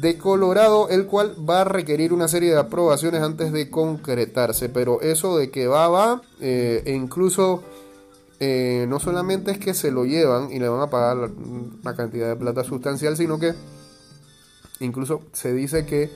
de 0.00 0.16
Colorado, 0.16 0.88
el 0.88 1.06
cual 1.06 1.34
va 1.48 1.62
a 1.62 1.64
requerir 1.64 2.12
una 2.12 2.28
serie 2.28 2.52
de 2.52 2.58
aprobaciones 2.58 3.22
antes 3.22 3.52
de 3.52 3.70
concretarse. 3.70 4.68
Pero 4.68 5.00
eso 5.00 5.36
de 5.36 5.50
que 5.50 5.66
va, 5.66 5.88
va, 5.88 6.22
eh, 6.40 6.82
e 6.84 6.92
incluso 6.92 7.62
eh, 8.38 8.86
no 8.88 9.00
solamente 9.00 9.50
es 9.50 9.58
que 9.58 9.74
se 9.74 9.90
lo 9.90 10.04
llevan 10.04 10.52
y 10.52 10.60
le 10.60 10.68
van 10.68 10.80
a 10.80 10.90
pagar 10.90 11.30
una 11.82 11.96
cantidad 11.96 12.28
de 12.28 12.36
plata 12.36 12.62
sustancial, 12.62 13.16
sino 13.16 13.38
que 13.38 13.54
incluso 14.80 15.22
se 15.32 15.52
dice 15.52 15.84
que 15.84 16.10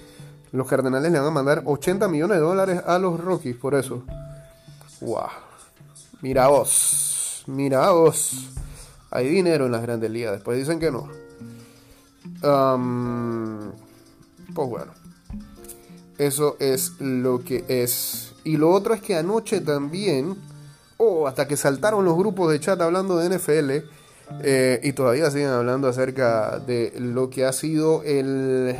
los 0.53 0.69
Cardenales 0.69 1.11
le 1.11 1.19
van 1.19 1.29
a 1.29 1.33
mandar 1.33 1.63
80 1.65 2.07
millones 2.09 2.37
de 2.37 2.43
dólares 2.43 2.83
a 2.87 2.99
los 2.99 3.19
Rockies 3.19 3.57
por 3.57 3.75
eso. 3.75 4.05
¡Wow! 5.01 5.27
Mira 6.21 6.47
vos, 6.47 7.43
mira 7.49 7.91
vos. 7.91 8.51
Hay 9.11 9.29
dinero 9.29 9.67
en 9.67 9.73
las 9.73 9.83
grandes 9.83 10.11
ligas, 10.11 10.33
después 10.33 10.57
dicen 10.57 10.79
que 10.79 10.93
no. 10.93 11.22
Pues 14.55 14.69
bueno, 14.69 14.93
eso 16.19 16.57
es 16.59 17.01
lo 17.01 17.45
que 17.45 17.65
es. 17.69 18.35
Y 18.45 18.57
lo 18.57 18.71
otro 18.71 18.95
es 18.95 19.01
que 19.01 19.17
anoche 19.17 19.61
también, 19.61 20.37
oh, 20.97 21.27
hasta 21.27 21.47
que 21.47 21.57
saltaron 21.57 22.05
los 22.05 22.17
grupos 22.17 22.51
de 22.53 22.61
chat 22.61 22.81
hablando 22.81 23.17
de 23.17 23.39
NFL, 23.39 23.71
eh, 24.43 24.81
y 24.83 24.93
todavía 24.93 25.31
siguen 25.31 25.49
hablando 25.49 25.89
acerca 25.89 26.59
de 26.59 26.93
lo 26.99 27.31
que 27.31 27.45
ha 27.45 27.53
sido 27.53 28.03
el 28.03 28.77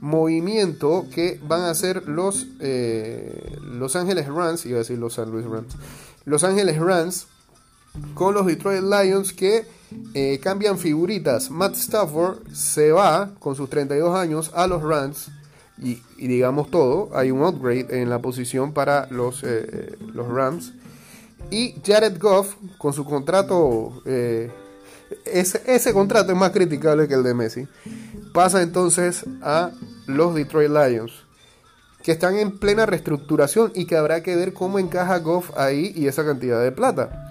movimiento 0.00 1.06
que 1.12 1.40
van 1.42 1.62
a 1.62 1.70
hacer 1.70 2.08
los 2.08 2.46
eh, 2.60 3.56
Los 3.62 3.96
Ángeles 3.96 4.28
Rams, 4.28 4.66
iba 4.66 4.76
a 4.76 4.78
decir 4.80 4.98
los 4.98 5.14
San 5.14 5.30
Luis 5.30 5.46
Rams, 5.46 5.74
los 6.24 6.44
Ángeles 6.44 6.78
Rams 6.78 7.26
con 8.14 8.34
los 8.34 8.46
Detroit 8.46 8.82
Lions 8.82 9.32
que 9.32 9.66
eh, 10.14 10.38
cambian 10.42 10.78
figuritas. 10.78 11.50
Matt 11.50 11.74
Stafford 11.74 12.48
se 12.52 12.92
va 12.92 13.32
con 13.38 13.56
sus 13.56 13.68
32 13.70 14.16
años 14.16 14.50
a 14.54 14.66
los 14.66 14.82
Rams 14.82 15.30
y, 15.78 16.00
digamos 16.18 16.70
todo, 16.70 17.10
hay 17.14 17.30
un 17.30 17.42
upgrade 17.42 18.00
en 18.00 18.08
la 18.08 18.20
posición 18.20 18.72
para 18.72 19.08
los, 19.10 19.42
eh, 19.42 19.96
los 20.12 20.28
Rams. 20.28 20.72
Y 21.50 21.74
Jared 21.84 22.18
Goff 22.18 22.54
con 22.78 22.92
su 22.92 23.04
contrato, 23.04 24.02
eh, 24.06 24.50
ese, 25.24 25.62
ese 25.66 25.92
contrato 25.92 26.32
es 26.32 26.38
más 26.38 26.52
criticable 26.52 27.08
que 27.08 27.14
el 27.14 27.22
de 27.22 27.34
Messi, 27.34 27.68
pasa 28.32 28.62
entonces 28.62 29.24
a 29.42 29.72
los 30.06 30.34
Detroit 30.34 30.70
Lions 30.70 31.24
que 32.04 32.12
están 32.12 32.36
en 32.36 32.58
plena 32.58 32.84
reestructuración 32.84 33.72
y 33.74 33.86
que 33.86 33.96
habrá 33.96 34.22
que 34.22 34.36
ver 34.36 34.52
cómo 34.52 34.78
encaja 34.78 35.18
Goff 35.20 35.56
ahí 35.56 35.90
y 35.96 36.06
esa 36.06 36.22
cantidad 36.22 36.62
de 36.62 36.70
plata. 36.70 37.30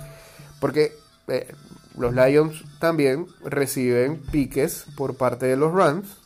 Porque 0.59 0.93
eh, 1.27 1.53
los 1.97 2.13
Lions 2.13 2.63
también 2.79 3.27
reciben 3.43 4.21
piques 4.31 4.85
por 4.95 5.15
parte 5.15 5.45
de 5.45 5.57
los 5.57 5.73
Rams. 5.73 6.17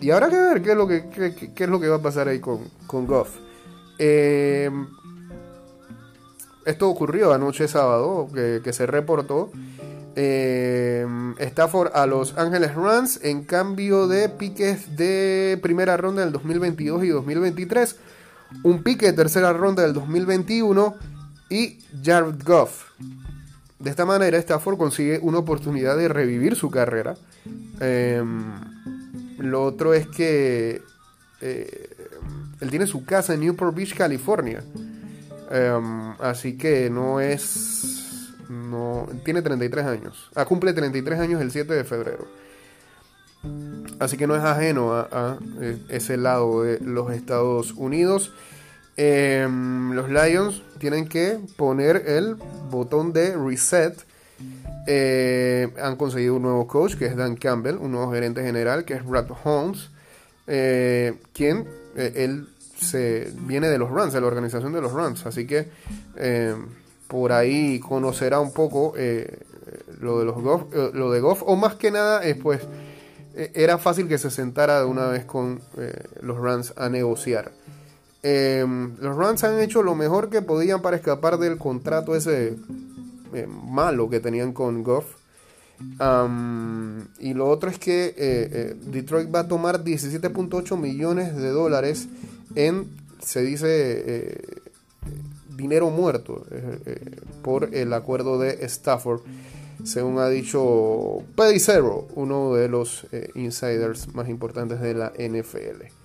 y 0.00 0.10
habrá 0.10 0.28
que 0.28 0.36
ver 0.36 0.62
qué 0.62 0.72
es 0.72 1.68
lo 1.68 1.80
que, 1.80 1.88
va 1.88 1.96
a 1.96 2.02
pasar 2.02 2.28
ahí 2.28 2.40
con, 2.40 2.70
Goff. 3.06 3.36
Em, 3.98 4.86
esto 6.64 6.88
ocurrió 6.88 7.32
anoche 7.32 7.66
sábado, 7.66 8.28
que, 8.32 8.72
se 8.72 8.86
reportó. 8.86 9.50
Eh, 10.20 11.06
Stafford 11.38 11.92
a 11.94 12.04
Los 12.06 12.36
Ángeles 12.36 12.74
Rams 12.74 13.20
en 13.22 13.44
cambio 13.44 14.08
de 14.08 14.28
piques 14.28 14.96
de 14.96 15.58
primera 15.62 15.96
ronda 15.96 16.22
del 16.22 16.32
2022 16.32 17.04
y 17.04 17.08
2023. 17.08 17.96
Un 18.64 18.82
pique 18.82 19.06
de 19.06 19.12
tercera 19.12 19.52
ronda 19.52 19.82
del 19.82 19.92
2021 19.92 20.94
y 21.50 21.78
Jared 22.02 22.42
Goff. 22.44 22.84
De 23.78 23.90
esta 23.90 24.04
manera, 24.04 24.36
Stafford 24.38 24.76
consigue 24.76 25.20
una 25.22 25.38
oportunidad 25.38 25.96
de 25.96 26.08
revivir 26.08 26.56
su 26.56 26.70
carrera. 26.70 27.14
Em, 27.80 28.54
lo 29.38 29.64
otro 29.64 29.94
es 29.94 30.08
que 30.08 30.82
eh, 31.40 31.96
él 32.60 32.70
tiene 32.70 32.86
su 32.86 33.04
casa 33.04 33.34
en 33.34 33.40
Newport 33.40 33.74
Beach, 33.74 33.94
California. 33.94 34.64
Em, 35.50 36.10
así 36.20 36.58
que 36.58 36.90
no 36.90 37.20
es 37.20 37.98
no, 38.48 39.08
tiene 39.24 39.42
33 39.42 39.86
años. 39.86 40.30
Ah, 40.34 40.44
cumple 40.44 40.72
33 40.72 41.20
años 41.20 41.40
el 41.40 41.50
7 41.50 41.72
de 41.72 41.84
febrero. 41.84 42.26
Así 43.98 44.16
que 44.16 44.26
no 44.26 44.34
es 44.34 44.42
ajeno 44.42 44.92
a, 44.94 45.38
eh, 45.60 45.78
ese 45.88 46.16
lado 46.16 46.62
de 46.62 46.80
los 46.80 47.12
Estados 47.12 47.72
Unidos. 47.72 48.32
Em, 49.00 49.92
los 49.92 50.10
Lions 50.10 50.62
tienen 50.78 51.08
que 51.08 51.38
poner 51.56 52.04
el 52.06 52.34
botón 52.70 53.12
de 53.12 53.36
reset. 53.36 53.94
Eh, 54.86 55.68
han 55.80 55.96
conseguido 55.96 56.34
un 56.34 56.42
nuevo 56.42 56.66
coach 56.66 56.96
que 56.96 57.06
es 57.06 57.16
Dan 57.16 57.36
Campbell, 57.36 57.76
un 57.76 57.92
nuevo 57.92 58.12
gerente 58.12 58.42
general 58.42 58.84
que 58.84 58.94
es 58.94 59.04
Brad 59.04 59.28
Holmes, 59.44 59.90
eh, 60.46 61.14
quien 61.32 61.66
él 61.96 62.48
se 62.78 63.32
viene 63.40 63.68
de 63.68 63.78
los 63.78 63.90
Rams, 63.90 64.12
de 64.12 64.20
la 64.20 64.26
organización 64.26 64.72
de 64.72 64.80
los 64.80 64.92
Rams. 64.92 65.26
Así 65.26 65.46
que 65.46 65.68
por 67.08 67.32
ahí 67.32 67.80
conocerá 67.80 68.38
un 68.38 68.52
poco 68.52 68.92
eh, 68.96 69.38
lo 70.00 70.18
de 70.18 70.24
los 70.26 70.36
Goff, 70.36 70.62
eh, 70.72 70.90
lo 70.92 71.10
de 71.10 71.20
o 71.22 71.56
más 71.56 71.74
que 71.74 71.90
nada, 71.90 72.22
es 72.22 72.36
pues 72.36 72.60
eh, 73.34 73.50
era 73.54 73.78
fácil 73.78 74.06
que 74.08 74.18
se 74.18 74.30
sentara 74.30 74.80
de 74.80 74.84
una 74.84 75.06
vez 75.06 75.24
con 75.24 75.60
los 76.20 76.38
Rams 76.38 76.74
a 76.76 76.88
negociar. 76.88 77.50
Em, 78.22 78.96
los 79.00 79.16
Rams 79.16 79.44
han 79.44 79.60
hecho 79.60 79.82
lo 79.82 79.94
mejor 79.94 80.28
que 80.28 80.42
podían 80.42 80.82
para 80.82 80.96
escapar 80.96 81.38
del 81.38 81.58
contrato 81.58 82.16
ese 82.16 82.56
malo 83.48 84.08
que 84.08 84.20
tenían 84.20 84.52
con 84.52 84.82
Goff. 84.82 85.06
y 87.20 87.34
lo 87.34 87.48
otro 87.48 87.70
es 87.70 87.78
que 87.78 88.76
Detroit 88.86 89.32
va 89.32 89.40
a 89.40 89.48
tomar 89.48 89.84
17.8 89.84 90.76
millones 90.76 91.36
de 91.36 91.50
dólares 91.50 92.08
en, 92.54 92.88
se 93.20 93.42
dice, 93.42 94.58
dinero 95.58 95.90
muerto 95.90 96.46
eh, 96.50 96.78
eh, 96.86 97.20
por 97.42 97.74
el 97.74 97.92
acuerdo 97.92 98.38
de 98.38 98.64
Stafford, 98.64 99.20
según 99.84 100.18
ha 100.18 100.28
dicho 100.28 101.22
Pedicero, 101.36 102.06
uno 102.14 102.54
de 102.54 102.68
los 102.68 103.06
eh, 103.12 103.30
insiders 103.34 104.14
más 104.14 104.28
importantes 104.28 104.80
de 104.80 104.94
la 104.94 105.12
NFL. 105.18 105.97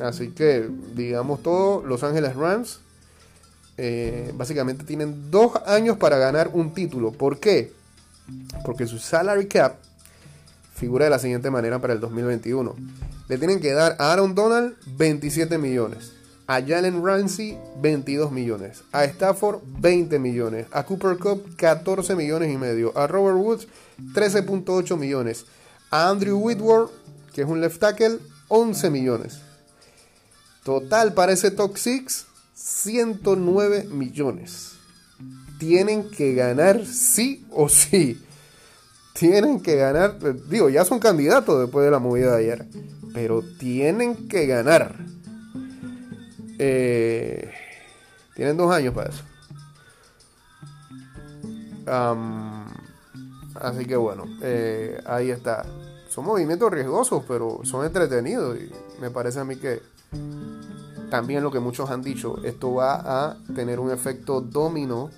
Así 0.00 0.30
que, 0.30 0.68
digamos 0.94 1.42
todo, 1.42 1.82
Los 1.84 2.02
Ángeles 2.02 2.36
Rams 2.36 2.80
básicamente 4.34 4.84
tienen 4.84 5.30
dos 5.30 5.52
años 5.66 5.96
para 5.98 6.18
ganar 6.18 6.50
un 6.52 6.72
título. 6.72 7.12
¿Por 7.12 7.38
qué? 7.38 7.72
Porque 8.64 8.86
su 8.86 8.98
salary 8.98 9.46
cap 9.46 9.76
figura 10.74 11.04
de 11.04 11.10
la 11.10 11.18
siguiente 11.18 11.50
manera 11.50 11.78
para 11.80 11.92
el 11.94 12.00
2021. 12.00 12.74
Le 13.28 13.38
tienen 13.38 13.60
que 13.60 13.72
dar 13.72 13.96
a 13.98 14.12
Aaron 14.12 14.34
Donald 14.34 14.74
27 14.96 15.58
millones. 15.58 16.12
A 16.48 16.62
Jalen 16.62 17.04
Ramsey, 17.04 17.58
22 17.80 18.30
millones. 18.30 18.84
A 18.92 19.04
Stafford, 19.04 19.62
20 19.80 20.18
millones. 20.20 20.66
A 20.70 20.84
Cooper 20.84 21.16
Cup, 21.18 21.56
14 21.56 22.14
millones 22.14 22.52
y 22.52 22.56
medio. 22.56 22.96
A 22.96 23.08
Robert 23.08 23.36
Woods, 23.36 23.66
13.8 24.14 24.96
millones. 24.96 25.46
A 25.90 26.08
Andrew 26.08 26.38
Whitworth, 26.38 26.92
que 27.36 27.42
es 27.42 27.48
un 27.48 27.60
left 27.60 27.78
tackle, 27.78 28.18
11 28.48 28.88
millones. 28.88 29.40
Total 30.64 31.12
para 31.12 31.32
ese 31.32 31.50
top 31.50 31.76
6, 31.76 32.24
109 32.54 33.88
millones. 33.90 34.72
Tienen 35.58 36.10
que 36.10 36.32
ganar 36.32 36.86
sí 36.86 37.46
o 37.50 37.68
sí. 37.68 38.24
Tienen 39.12 39.60
que 39.60 39.76
ganar. 39.76 40.18
Digo, 40.48 40.70
ya 40.70 40.86
son 40.86 40.98
candidatos 40.98 41.60
después 41.60 41.84
de 41.84 41.90
la 41.90 41.98
movida 41.98 42.34
de 42.36 42.38
ayer. 42.38 42.66
Pero 43.12 43.42
tienen 43.42 44.28
que 44.28 44.46
ganar. 44.46 44.96
Eh, 46.58 47.52
tienen 48.34 48.56
dos 48.56 48.72
años 48.72 48.94
para 48.94 49.10
eso. 49.10 49.24
así 53.60 53.84
que 53.84 53.96
bueno, 53.96 54.24
eh, 54.40 55.02
ahí 55.04 55.30
está 55.30 55.66
son 56.16 56.24
movimientos 56.24 56.70
riesgosos, 56.70 57.24
pero 57.28 57.60
son 57.64 57.84
entretenidos 57.84 58.56
y 58.56 58.70
me 59.02 59.10
parece 59.10 59.38
a 59.38 59.44
mí 59.44 59.56
que 59.56 59.82
también 61.10 61.42
lo 61.42 61.50
que 61.50 61.60
muchos 61.60 61.90
han 61.90 62.00
dicho, 62.00 62.42
esto 62.42 62.72
va 62.72 62.94
a 63.26 63.36
tener 63.54 63.78
un 63.78 63.90
efecto 63.90 64.40
domino 64.40 65.10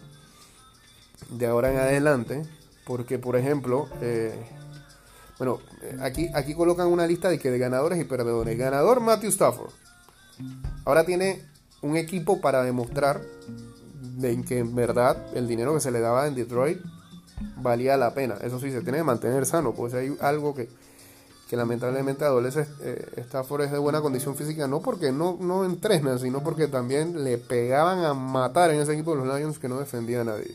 de 1.30 1.46
ahora 1.46 1.70
en 1.70 1.78
adelante, 1.78 2.42
porque 2.84 3.16
por 3.20 3.36
ejemplo, 3.36 3.86
eh, 4.00 4.44
bueno, 5.38 5.60
aquí, 6.00 6.30
aquí 6.34 6.52
colocan 6.54 6.88
una 6.88 7.06
lista 7.06 7.28
de 7.28 7.38
que 7.38 7.52
de 7.52 7.60
ganadores 7.60 8.00
y 8.00 8.04
perdedores. 8.04 8.58
Ganador 8.58 8.98
Matthew 8.98 9.30
Stafford. 9.30 9.70
Ahora 10.84 11.04
tiene 11.04 11.44
un 11.80 11.96
equipo 11.96 12.40
para 12.40 12.64
demostrar 12.64 13.20
de 14.16 14.42
que 14.42 14.58
en 14.58 14.74
verdad 14.74 15.16
el 15.36 15.46
dinero 15.46 15.74
que 15.74 15.80
se 15.80 15.92
le 15.92 16.00
daba 16.00 16.26
en 16.26 16.34
Detroit 16.34 16.80
valía 17.58 17.96
la 17.96 18.14
pena. 18.14 18.34
Eso 18.42 18.58
sí, 18.58 18.72
se 18.72 18.82
tiene 18.82 18.98
que 18.98 19.04
mantener 19.04 19.46
sano, 19.46 19.74
pues 19.74 19.94
hay 19.94 20.16
algo 20.20 20.56
que, 20.56 20.68
lamentablemente 21.56 22.24
adolece 22.24 22.66
eh, 22.82 23.22
Stafford 23.26 23.70
de 23.70 23.78
buena 23.78 24.00
condición 24.00 24.36
física, 24.36 24.66
no 24.66 24.80
porque 24.80 25.12
no, 25.12 25.36
no 25.40 25.64
entrena, 25.64 26.18
sino 26.18 26.42
porque 26.42 26.68
también 26.68 27.24
le 27.24 27.38
pegaban 27.38 28.04
a 28.04 28.14
matar 28.14 28.70
en 28.70 28.80
ese 28.80 28.92
equipo 28.92 29.16
de 29.16 29.24
los 29.24 29.38
Lions 29.38 29.58
que 29.58 29.68
no 29.68 29.78
defendía 29.78 30.20
a 30.20 30.24
nadie. 30.24 30.54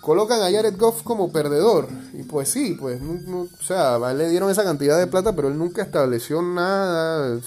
Colocan 0.00 0.40
a 0.40 0.50
Jared 0.50 0.78
Goff 0.78 1.02
como 1.02 1.30
perdedor. 1.32 1.86
Y 2.14 2.22
pues 2.22 2.48
sí, 2.48 2.76
pues, 2.80 2.98
o 3.02 3.46
sea, 3.62 3.98
le 4.14 4.30
dieron 4.30 4.50
esa 4.50 4.64
cantidad 4.64 4.98
de 4.98 5.06
plata, 5.06 5.36
pero 5.36 5.48
él 5.48 5.58
nunca 5.58 5.82
estableció 5.82 6.40
nada, 6.40 7.38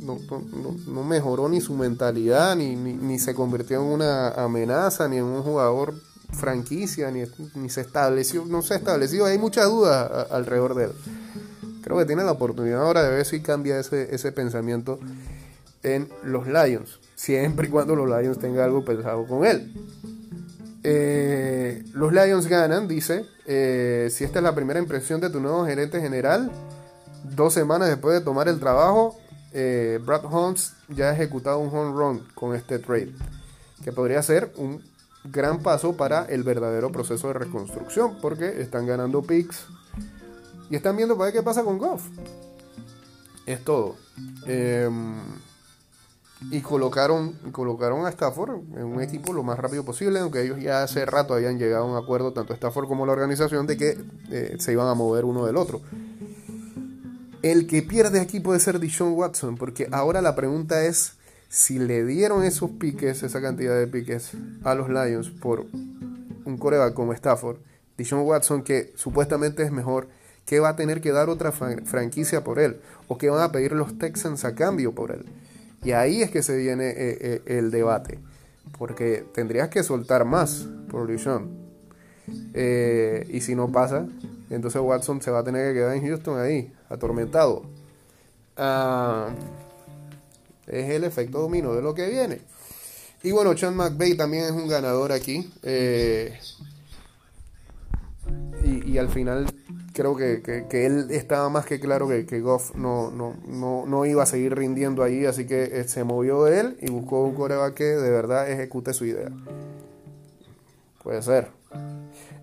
no, 0.00 1.02
mejoró 1.02 1.48
ni 1.48 1.60
su 1.60 1.74
mentalidad, 1.74 2.54
ni, 2.54 2.76
ni, 2.76 3.18
se 3.18 3.34
convirtió 3.34 3.80
en 3.80 3.86
una 3.86 4.28
amenaza, 4.28 5.08
ni 5.08 5.16
en 5.16 5.24
un 5.24 5.42
jugador 5.42 5.94
franquicia, 6.34 7.10
ni, 7.10 7.68
se 7.70 7.80
estableció, 7.80 8.44
no 8.44 8.62
se 8.62 8.74
ha 8.74 8.76
establecido, 8.76 9.26
hay 9.26 9.38
muchas 9.38 9.66
dudas 9.66 10.30
alrededor 10.30 10.74
de 10.74 10.84
él. 10.84 10.92
Creo 11.82 11.98
que 11.98 12.06
tiene 12.06 12.24
la 12.24 12.32
oportunidad 12.32 12.82
ahora 12.82 13.02
de 13.02 13.10
ver 13.10 13.26
si 13.26 13.40
cambia 13.40 13.78
ese, 13.78 14.14
ese 14.14 14.32
pensamiento 14.32 14.98
en 15.82 16.08
los 16.22 16.46
Lions, 16.46 16.98
siempre 17.14 17.68
y 17.68 17.70
cuando 17.70 17.94
los 17.94 18.08
Lions 18.08 18.38
tengan 18.38 18.64
algo 18.64 18.84
pensado 18.84 19.26
con 19.26 19.44
él. 19.44 19.72
Eh, 20.82 21.82
los 21.94 22.12
Lions 22.12 22.46
ganan, 22.46 22.86
dice. 22.86 23.24
Eh, 23.46 24.08
si 24.10 24.24
esta 24.24 24.38
es 24.38 24.42
la 24.42 24.54
primera 24.54 24.78
impresión 24.78 25.20
de 25.20 25.30
tu 25.30 25.40
nuevo 25.40 25.66
gerente 25.66 26.00
general, 26.00 26.50
dos 27.34 27.54
semanas 27.54 27.88
después 27.88 28.14
de 28.14 28.20
tomar 28.20 28.48
el 28.48 28.60
trabajo, 28.60 29.18
eh, 29.52 29.98
Brad 30.04 30.24
Holmes 30.26 30.74
ya 30.88 31.10
ha 31.10 31.14
ejecutado 31.14 31.58
un 31.58 31.74
home 31.74 31.92
run 31.92 32.28
con 32.34 32.54
este 32.54 32.78
trade, 32.78 33.12
que 33.82 33.92
podría 33.92 34.22
ser 34.22 34.52
un 34.56 34.82
gran 35.24 35.60
paso 35.60 35.96
para 35.96 36.24
el 36.26 36.42
verdadero 36.42 36.92
proceso 36.92 37.28
de 37.28 37.34
reconstrucción, 37.34 38.18
porque 38.20 38.60
están 38.60 38.86
ganando 38.86 39.22
picks 39.22 39.66
y 40.70 40.76
están 40.76 40.96
viendo 40.96 41.16
para 41.16 41.26
ver 41.26 41.34
qué 41.34 41.42
pasa 41.42 41.62
con 41.62 41.78
Goff. 41.78 42.02
Es 43.46 43.62
todo. 43.64 43.96
Em, 44.46 45.16
y 46.50 46.60
colocaron, 46.60 47.32
colocaron 47.52 48.06
a 48.06 48.10
Stafford 48.10 48.56
en 48.76 48.84
un 48.84 49.02
equipo 49.02 49.32
lo 49.32 49.42
más 49.42 49.58
rápido 49.58 49.84
posible, 49.84 50.18
aunque 50.20 50.42
ellos 50.42 50.60
ya 50.60 50.82
hace 50.82 51.04
rato 51.06 51.34
habían 51.34 51.58
llegado 51.58 51.84
a 51.84 51.90
un 51.90 52.02
acuerdo, 52.02 52.32
tanto 52.32 52.52
Stafford 52.52 52.86
como 52.86 53.06
la 53.06 53.12
organización, 53.12 53.66
de 53.66 53.76
que 53.76 53.98
eh, 54.30 54.56
se 54.58 54.72
iban 54.72 54.88
a 54.88 54.94
mover 54.94 55.24
uno 55.24 55.46
del 55.46 55.56
otro. 55.56 55.80
El 57.42 57.66
que 57.66 57.82
pierde 57.82 58.20
aquí 58.20 58.40
puede 58.40 58.60
ser 58.60 58.78
Dishon 58.78 59.12
Watson, 59.12 59.56
porque 59.56 59.88
ahora 59.92 60.22
la 60.22 60.34
pregunta 60.34 60.84
es 60.84 61.14
si 61.54 61.78
le 61.78 62.04
dieron 62.04 62.42
esos 62.42 62.68
piques, 62.68 63.22
esa 63.22 63.40
cantidad 63.40 63.78
de 63.78 63.86
piques 63.86 64.32
a 64.64 64.74
los 64.74 64.88
Lions 64.88 65.30
por 65.30 65.66
un 66.44 66.58
coreback 66.58 66.94
como 66.94 67.12
Stafford, 67.12 67.58
Dishon 67.96 68.22
Watson, 68.22 68.64
que 68.64 68.92
supuestamente 68.96 69.62
es 69.62 69.70
mejor, 69.70 70.08
¿qué 70.46 70.58
va 70.58 70.70
a 70.70 70.76
tener 70.76 71.00
que 71.00 71.12
dar 71.12 71.28
otra 71.28 71.52
franquicia 71.52 72.42
por 72.42 72.58
él? 72.58 72.80
¿O 73.06 73.18
qué 73.18 73.30
van 73.30 73.40
a 73.40 73.52
pedir 73.52 73.70
los 73.70 73.96
Texans 73.98 74.44
a 74.44 74.56
cambio 74.56 74.96
por 74.96 75.12
él? 75.12 75.26
Y 75.84 75.92
ahí 75.92 76.22
es 76.22 76.32
que 76.32 76.42
se 76.42 76.56
viene 76.56 76.88
eh, 76.88 76.94
eh, 77.20 77.42
el 77.46 77.70
debate. 77.70 78.18
Porque 78.76 79.24
tendrías 79.32 79.68
que 79.68 79.84
soltar 79.84 80.24
más 80.24 80.66
por 80.90 81.08
Luchon. 81.08 81.56
Eh, 82.52 83.28
y 83.30 83.42
si 83.42 83.54
no 83.54 83.70
pasa, 83.70 84.08
entonces 84.50 84.82
Watson 84.82 85.22
se 85.22 85.30
va 85.30 85.38
a 85.38 85.44
tener 85.44 85.68
que 85.68 85.78
quedar 85.78 85.94
en 85.94 86.04
Houston 86.04 86.36
ahí, 86.36 86.72
atormentado. 86.88 87.62
Ah, 88.56 89.28
es 90.66 90.90
el 90.90 91.04
efecto 91.04 91.40
domino 91.40 91.74
de 91.74 91.82
lo 91.82 91.94
que 91.94 92.08
viene. 92.08 92.40
Y 93.22 93.30
bueno, 93.32 93.54
Chan 93.54 93.74
McVeigh 93.74 94.16
también 94.16 94.44
es 94.44 94.50
un 94.50 94.68
ganador 94.68 95.12
aquí. 95.12 95.50
y, 98.64 98.90
y, 98.92 98.98
al 98.98 99.08
final 99.08 99.46
creo 99.94 100.16
que, 100.16 100.66
él 100.70 101.06
estaba 101.10 101.48
más 101.48 101.64
que 101.64 101.80
claro 101.80 102.06
que, 102.08 102.26
que 102.26 102.40
Goff 102.40 102.74
no, 102.74 103.10
no, 103.10 104.04
iba 104.04 104.22
a 104.22 104.26
seguir 104.26 104.54
rindiendo 104.54 105.02
ahí, 105.02 105.24
así 105.24 105.46
que 105.46 105.64
eh, 105.64 105.84
se 105.88 106.04
movió 106.04 106.44
de 106.44 106.60
él 106.60 106.76
y 106.82 106.90
buscó 106.90 107.22
un 107.24 107.34
coreback 107.34 107.74
que 107.74 107.84
de 107.84 108.10
verdad 108.10 108.50
ejecute 108.50 108.92
su 108.92 109.06
idea. 109.06 109.30
Puede 111.02 111.22
ser. 111.22 111.48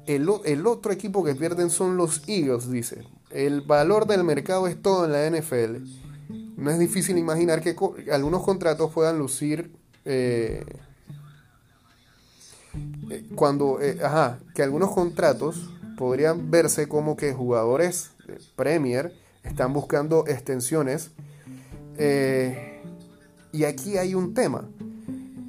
El, 0.07 0.27
el, 0.45 0.67
otro 0.67 0.91
equipo 0.91 1.23
que 1.23 1.35
pierden 1.35 1.69
son 1.69 1.97
los 1.97 2.27
Eagles, 2.27 2.71
dice. 2.71 3.03
El 3.29 3.61
valor 3.61 4.07
del 4.07 4.23
mercado 4.23 4.67
es 4.67 4.81
todo 4.81 5.05
en 5.05 5.11
la 5.11 5.29
NFL. 5.29 6.10
No 6.61 6.71
es 6.71 6.79
difícil 6.79 7.17
imaginar 7.17 7.61
que 7.61 7.75
algunos 8.11 8.43
contratos 8.43 8.91
puedan 8.91 9.17
lucir 9.17 9.71
eh, 10.05 10.63
eh, 13.09 13.25
cuando, 13.35 13.79
ajá, 14.03 14.39
que 14.53 14.63
algunos 14.63 14.91
contratos 14.91 15.69
podrían 15.97 16.49
verse 16.49 16.87
como 16.87 17.15
que 17.17 17.33
jugadores 17.33 18.11
de 18.27 18.39
Premier 18.55 19.13
están 19.43 19.73
buscando 19.73 20.25
extensiones. 20.27 21.11
Eh, 21.97 22.81
y 23.51 23.65
aquí 23.65 23.97
hay 23.97 24.15
un 24.15 24.33
tema. 24.33 24.67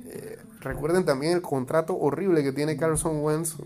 Eh, 0.06 0.38
recuerden 0.60 1.04
también 1.04 1.32
el 1.32 1.42
contrato 1.42 1.96
horrible 1.96 2.42
que 2.42 2.52
tiene 2.52 2.76
Carlson 2.76 3.22
Wentz. 3.22 3.56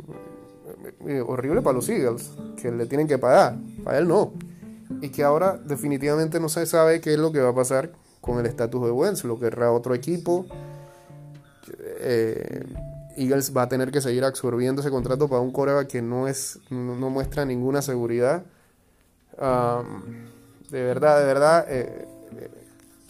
Eh, 1.07 1.21
horrible 1.21 1.63
para 1.63 1.75
los 1.75 1.89
Eagles, 1.89 2.31
que 2.61 2.71
le 2.71 2.87
tienen 2.87 3.09
que 3.09 3.19
pagar. 3.19 3.57
Para 3.83 3.99
él 3.99 4.09
no. 4.09 4.33
Y 5.01 5.11
que 5.11 5.23
ahora 5.23 5.59
definitivamente 5.65 6.41
no 6.41 6.49
se 6.49 6.67
sabe 6.67 7.01
qué 7.01 7.15
es 7.15 7.19
lo 7.19 7.33
que 7.33 7.41
va 7.41 7.51
a 7.51 7.55
pasar 7.55 7.93
con 8.21 8.39
el 8.39 8.47
estatus 8.47 8.85
de 8.85 8.91
Wentz. 8.91 9.25
Lo 9.25 9.39
querrá 9.39 9.73
otro 9.73 9.95
equipo. 9.95 10.47
Eagles 13.17 13.57
va 13.57 13.63
a 13.63 13.69
tener 13.69 13.91
que 13.91 14.01
seguir 14.01 14.25
absorbiendo 14.25 14.83
ese 14.83 14.91
contrato 14.91 15.29
para 15.29 15.41
un 15.41 15.51
coreback 15.51 15.89
que 15.89 16.03
no 16.03 16.29
es 16.29 16.61
no, 16.71 17.11
muestra 17.11 17.45
ninguna 17.45 17.83
seguridad. 17.83 18.45
de 19.39 20.83
verdad, 20.83 21.19
de 21.19 21.25
verdad, 21.25 21.67
eh, 21.69 22.09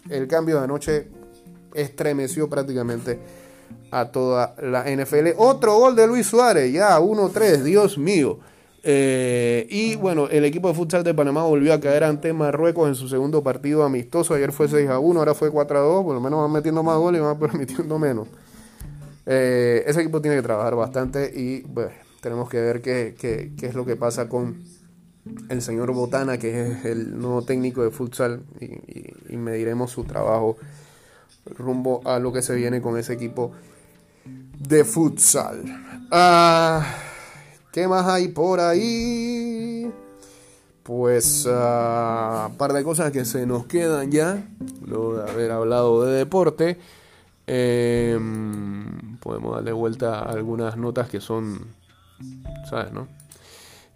el 0.09 0.29
cambio 0.29 0.59
de 0.59 0.65
anoche 0.65 1.09
estremeció 1.75 2.49
prácticamente 2.49 3.19
a 3.91 4.11
toda 4.11 4.55
la 4.63 4.85
NFL. 4.89 5.35
Otro 5.37 5.77
gol 5.77 5.97
de 5.97 6.07
Luis 6.07 6.27
Suárez, 6.27 6.73
ya 6.73 6.99
1-3, 7.01 7.63
Dios 7.63 7.99
mío. 7.99 8.39
Eh, 8.89 9.67
y 9.69 9.97
bueno, 9.97 10.29
el 10.29 10.45
equipo 10.45 10.69
de 10.69 10.75
futsal 10.75 11.03
de 11.03 11.13
Panamá 11.13 11.43
volvió 11.43 11.75
a 11.75 11.81
caer 11.81 12.05
ante 12.05 12.33
Marruecos 12.33 12.87
en 12.87 12.95
su 12.95 13.09
segundo 13.09 13.43
partido 13.43 13.83
amistoso. 13.83 14.33
Ayer 14.33 14.53
fue 14.53 14.69
6 14.69 14.89
a 14.89 15.01
1, 15.01 15.19
ahora 15.19 15.35
fue 15.35 15.51
4 15.51 15.77
a 15.77 15.81
2. 15.81 16.05
Por 16.05 16.15
lo 16.15 16.21
menos 16.21 16.41
van 16.41 16.53
metiendo 16.53 16.85
más 16.85 16.97
goles 16.97 17.21
y 17.21 17.25
van 17.25 17.37
permitiendo 17.41 17.99
menos. 17.99 18.29
Eh, 19.27 19.83
ese 19.89 20.03
equipo 20.03 20.23
tiene 20.23 20.37
que 20.37 20.43
trabajar 20.43 20.77
bastante 20.77 21.33
y 21.35 21.63
pues, 21.63 21.89
tenemos 22.21 22.49
que 22.49 22.61
ver 22.61 22.81
qué, 22.81 23.17
qué, 23.19 23.55
qué, 23.59 23.67
es 23.67 23.75
lo 23.75 23.85
que 23.85 23.97
pasa 23.97 24.29
con 24.29 24.63
el 25.49 25.63
señor 25.63 25.93
Botana, 25.93 26.39
que 26.39 26.71
es 26.71 26.85
el 26.85 27.19
nuevo 27.19 27.43
técnico 27.43 27.83
de 27.83 27.91
futsal, 27.91 28.45
y, 28.61 29.35
y, 29.35 29.37
mediremos 29.37 29.91
su 29.91 30.05
trabajo 30.05 30.59
rumbo 31.45 32.03
a 32.05 32.21
lo 32.21 32.33
que 32.33 32.41
se 32.41 32.55
viene 32.55 32.81
con 32.81 32.97
ese 32.97 33.15
equipo 33.15 33.51
de 34.61 34.85
futsal. 34.85 35.65
Ah, 36.13 36.87
¿Qué 37.77 37.87
más 37.87 38.07
hay 38.07 38.29
por 38.29 38.59
ahí? 38.59 39.93
Pues 40.83 41.45
un 41.45 41.53
ah, 41.55 42.49
par 42.57 42.73
de 42.73 42.83
cosas 42.83 43.13
que 43.13 43.27
se 43.27 43.45
nos 43.45 43.67
quedan 43.67 44.11
ya, 44.11 44.49
luego 44.87 45.19
de 45.19 45.31
haber 45.31 45.51
hablado 45.51 46.03
de 46.07 46.17
deporte. 46.17 46.79
Eh, 47.47 48.19
podemos 49.21 49.57
darle 49.57 49.73
vuelta 49.73 50.21
a 50.21 50.31
algunas 50.31 50.79
notas 50.79 51.11
que 51.11 51.21
son, 51.21 51.67
¿sabes, 52.71 52.95
no? 52.95 53.09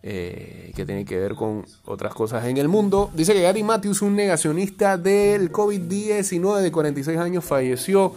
Eh, 0.02 0.72
que 0.76 0.84
tienen 0.84 1.06
que 1.06 1.18
ver 1.18 1.34
con 1.34 1.64
otras 1.86 2.12
cosas 2.12 2.44
en 2.44 2.58
el 2.58 2.68
mundo. 2.68 3.10
Dice 3.14 3.32
que 3.32 3.40
Gary 3.40 3.62
Matthews, 3.62 4.02
un 4.02 4.14
negacionista 4.14 4.98
del 4.98 5.50
COVID-19 5.50 6.60
de 6.60 6.70
46 6.70 7.18
años, 7.18 7.46
falleció 7.46 8.12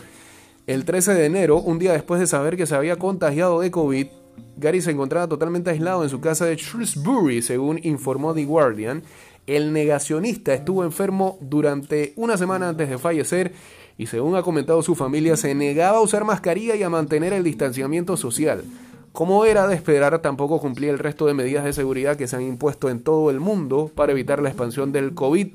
el 0.68 0.84
13 0.84 1.14
de 1.14 1.26
enero, 1.26 1.62
un 1.62 1.80
día 1.80 1.94
después 1.94 2.20
de 2.20 2.28
saber 2.28 2.58
que 2.58 2.66
se 2.66 2.76
había 2.76 2.98
contagiado 2.98 3.62
de 3.62 3.72
COVID. 3.72 4.08
Gary 4.58 4.82
se 4.82 4.92
encontraba 4.92 5.28
totalmente 5.28 5.70
aislado 5.70 6.04
en 6.04 6.10
su 6.10 6.22
casa 6.22 6.46
de 6.46 6.56
Shrewsbury, 6.56 7.42
según 7.42 7.80
informó 7.84 8.34
The 8.34 8.46
Guardian. 8.46 9.04
El 9.46 9.74
negacionista 9.74 10.54
estuvo 10.54 10.84
enfermo 10.84 11.38
durante 11.42 12.14
una 12.16 12.38
semana 12.38 12.70
antes 12.70 12.90
de 12.90 12.98
fallecer 12.98 13.54
y 13.98 14.08
según 14.08 14.36
ha 14.36 14.42
comentado 14.42 14.82
su 14.82 14.96
familia, 14.96 15.36
se 15.38 15.54
negaba 15.54 15.98
a 15.98 16.02
usar 16.02 16.24
mascarilla 16.24 16.76
y 16.76 16.84
a 16.84 16.90
mantener 16.90 17.34
el 17.34 17.44
distanciamiento 17.44 18.18
social. 18.18 18.64
Como 19.12 19.46
era 19.46 19.68
de 19.68 19.76
esperar, 19.76 20.20
tampoco 20.22 20.60
cumplía 20.60 20.90
el 20.90 20.98
resto 20.98 21.28
de 21.28 21.36
medidas 21.36 21.64
de 21.64 21.74
seguridad 21.74 22.18
que 22.18 22.28
se 22.28 22.36
han 22.36 22.42
impuesto 22.42 22.90
en 22.90 23.02
todo 23.02 23.30
el 23.30 23.40
mundo 23.40 23.92
para 23.94 24.12
evitar 24.12 24.42
la 24.42 24.50
expansión 24.50 24.92
del 24.92 25.14
COVID. 25.14 25.50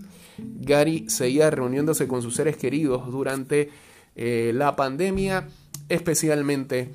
Gary 0.61 1.07
seguía 1.09 1.51
reuniéndose 1.51 2.07
con 2.07 2.23
sus 2.23 2.37
seres 2.37 2.57
queridos 2.57 3.11
durante 3.11 3.71
eh, 4.15 4.53
la 4.55 4.77
pandemia, 4.77 5.49
especialmente 5.89 6.93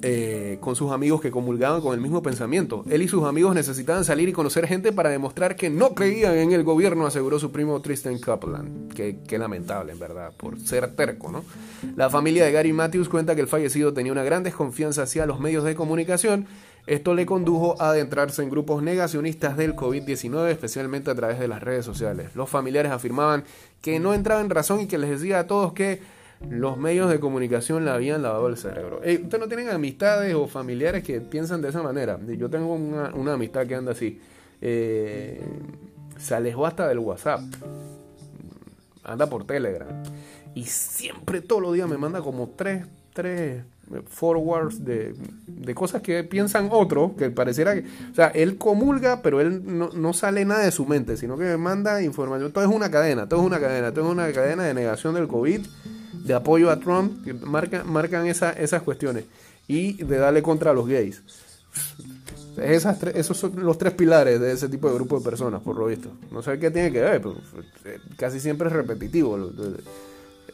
eh, 0.00 0.58
con 0.60 0.76
sus 0.76 0.92
amigos 0.92 1.20
que 1.20 1.32
comulgaban 1.32 1.80
con 1.80 1.92
el 1.92 2.00
mismo 2.00 2.22
pensamiento. 2.22 2.84
Él 2.88 3.02
y 3.02 3.08
sus 3.08 3.24
amigos 3.24 3.54
necesitaban 3.54 4.04
salir 4.04 4.28
y 4.28 4.32
conocer 4.32 4.68
gente 4.68 4.92
para 4.92 5.10
demostrar 5.10 5.56
que 5.56 5.70
no 5.70 5.94
creían 5.94 6.36
en 6.36 6.52
el 6.52 6.62
gobierno, 6.62 7.04
aseguró 7.04 7.40
su 7.40 7.50
primo 7.50 7.80
Tristan 7.80 8.18
Copeland. 8.18 8.92
Qué, 8.94 9.38
lamentable, 9.38 9.92
en 9.92 9.98
verdad, 9.98 10.32
por 10.36 10.58
ser 10.60 10.94
terco, 10.94 11.32
¿no? 11.32 11.44
La 11.96 12.10
familia 12.10 12.44
de 12.44 12.52
Gary 12.52 12.72
Matthews 12.72 13.08
cuenta 13.08 13.34
que 13.34 13.40
el 13.40 13.48
fallecido 13.48 13.92
tenía 13.92 14.12
una 14.12 14.22
gran 14.22 14.44
desconfianza 14.44 15.02
hacia 15.02 15.26
los 15.26 15.40
medios 15.40 15.64
de 15.64 15.74
comunicación. 15.74 16.46
Esto 16.86 17.14
le 17.14 17.26
condujo 17.26 17.80
a 17.82 17.90
adentrarse 17.90 18.42
en 18.42 18.50
grupos 18.50 18.82
negacionistas 18.82 19.56
del 19.56 19.74
COVID-19, 19.74 20.48
especialmente 20.48 21.10
a 21.10 21.14
través 21.16 21.40
de 21.40 21.48
las 21.48 21.60
redes 21.60 21.84
sociales. 21.84 22.36
Los 22.36 22.48
familiares 22.48 22.92
afirmaban 22.92 23.44
que 23.82 23.98
no 23.98 24.14
entraba 24.14 24.40
en 24.40 24.50
razón 24.50 24.80
y 24.80 24.86
que 24.86 24.96
les 24.96 25.10
decía 25.10 25.40
a 25.40 25.46
todos 25.46 25.72
que 25.72 26.00
los 26.48 26.78
medios 26.78 27.10
de 27.10 27.18
comunicación 27.18 27.84
le 27.84 27.90
habían 27.90 28.22
lavado 28.22 28.46
el 28.48 28.56
cerebro. 28.56 28.98
¿Ustedes 28.98 29.40
no 29.40 29.48
tienen 29.48 29.70
amistades 29.70 30.34
o 30.34 30.46
familiares 30.46 31.02
que 31.02 31.20
piensan 31.20 31.60
de 31.60 31.68
esa 31.68 31.82
manera? 31.82 32.18
Yo 32.26 32.48
tengo 32.48 32.74
una, 32.74 33.32
amistad 33.32 33.66
que 33.66 33.74
anda 33.74 33.92
así. 33.92 34.20
Eh, 34.60 35.44
se 36.16 36.34
alejó 36.34 36.66
hasta 36.66 36.86
del 36.86 37.00
WhatsApp. 37.00 37.40
Anda 39.02 39.26
por 39.28 39.46
Telegram. 39.46 39.88
Y 40.54 40.64
siempre, 40.64 41.40
todos 41.40 41.60
los 41.60 41.74
días, 41.74 41.88
me 41.88 41.98
manda 41.98 42.20
como 42.20 42.50
tres, 42.50 42.86
tres 43.12 43.62
forwards 44.06 44.84
de, 44.84 45.14
cosas 45.74 46.02
que 46.02 46.22
piensan 46.24 46.68
otros, 46.70 47.12
que 47.16 47.30
pareciera 47.30 47.74
que, 47.74 47.80
o 48.10 48.14
sea, 48.14 48.28
él 48.28 48.58
comulga, 48.58 49.22
pero 49.22 49.40
él 49.40 49.62
no, 49.64 49.90
no, 49.92 50.12
sale 50.12 50.44
nada 50.44 50.64
de 50.64 50.70
su 50.70 50.86
mente, 50.86 51.16
sino 51.16 51.36
que 51.36 51.44
me 51.44 51.56
manda 51.56 52.02
información. 52.02 52.52
Todo 52.52 52.64
es 52.64 52.70
una 52.70 52.90
cadena, 52.90 53.28
todo 53.28 53.40
es 53.40 53.46
una 53.46 53.60
cadena, 53.60 53.92
todo 53.92 54.06
es 54.06 54.12
una 54.12 54.32
cadena 54.32 54.64
de 54.64 54.74
negación 54.74 55.14
del 55.14 55.26
COVID 55.26 55.66
de 56.28 56.34
apoyo 56.34 56.70
a 56.70 56.78
Trump, 56.78 57.24
que 57.24 57.32
marcan, 57.32 58.26
esas 58.26 58.82
cuestiones, 58.82 59.24
y 59.66 59.94
de 59.94 60.18
darle 60.18 60.42
contra 60.42 60.70
a 60.70 60.74
los 60.74 60.86
gays. 60.86 61.22
Esas 62.58 63.02
esos 63.14 63.36
son 63.36 63.64
los 63.64 63.78
tres 63.78 63.94
pilares 63.94 64.40
de 64.40 64.52
ese 64.52 64.68
tipo 64.68 64.88
de 64.88 64.94
grupo 64.94 65.18
de 65.18 65.24
personas, 65.24 65.62
por 65.62 65.76
lo 65.76 65.86
visto. 65.86 66.10
No 66.30 66.42
sé 66.42 66.58
qué 66.58 66.70
tiene 66.70 66.92
que 66.92 67.00
ver, 67.00 67.22
pero 67.22 67.36
eh, 67.84 67.98
casi 68.16 68.40
siempre 68.40 68.68
es 68.68 68.74
repetitivo 68.74 69.38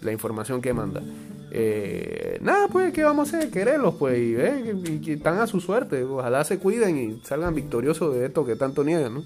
la 0.00 0.12
información 0.12 0.62
que 0.62 0.72
manda. 0.72 1.02
Eh, 1.50 2.38
nada, 2.42 2.68
pues, 2.68 2.92
¿qué 2.92 3.02
vamos 3.02 3.32
a 3.32 3.38
hacer? 3.38 3.50
Quererlos, 3.50 3.94
pues, 3.96 4.18
y, 4.18 4.98
que 5.00 5.14
están 5.14 5.38
a 5.38 5.46
su 5.46 5.60
suerte. 5.60 6.04
Ojalá 6.04 6.44
se 6.44 6.58
cuiden 6.58 6.98
y 6.98 7.20
salgan 7.24 7.54
victoriosos 7.54 8.14
de 8.14 8.26
esto 8.26 8.44
que 8.44 8.54
tanto 8.54 8.84
niegan, 8.84 9.14
¿no? 9.14 9.24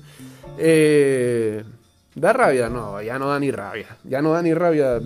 Eh, 0.57 1.65
¿Da 2.19 2.33
rabia? 2.33 2.69
No, 2.69 3.01
ya 3.01 3.19
no 3.19 3.29
da 3.29 3.39
ni 3.39 3.51
rabia. 3.51 3.97
Ya 4.05 4.21
no 4.21 4.33
da 4.33 4.43
ni 4.43 4.53
rabia 4.55 5.01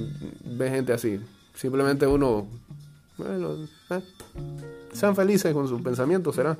ver 0.45 0.71
gente 0.71 0.93
así. 0.93 1.21
Simplemente 1.55 2.07
uno. 2.07 2.47
Bueno, 3.19 3.69
eh, 3.91 4.03
sean 4.93 5.15
felices 5.15 5.53
con 5.53 5.69
sus 5.69 5.83
pensamientos, 5.83 6.35
será. 6.35 6.57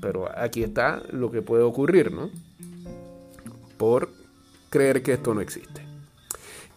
Pero 0.00 0.28
aquí 0.36 0.62
está 0.62 1.02
lo 1.12 1.30
que 1.30 1.42
puede 1.42 1.62
ocurrir, 1.62 2.12
¿no? 2.12 2.30
Por 3.76 4.10
creer 4.70 5.02
que 5.02 5.12
esto 5.12 5.34
no 5.34 5.40
existe. 5.40 5.82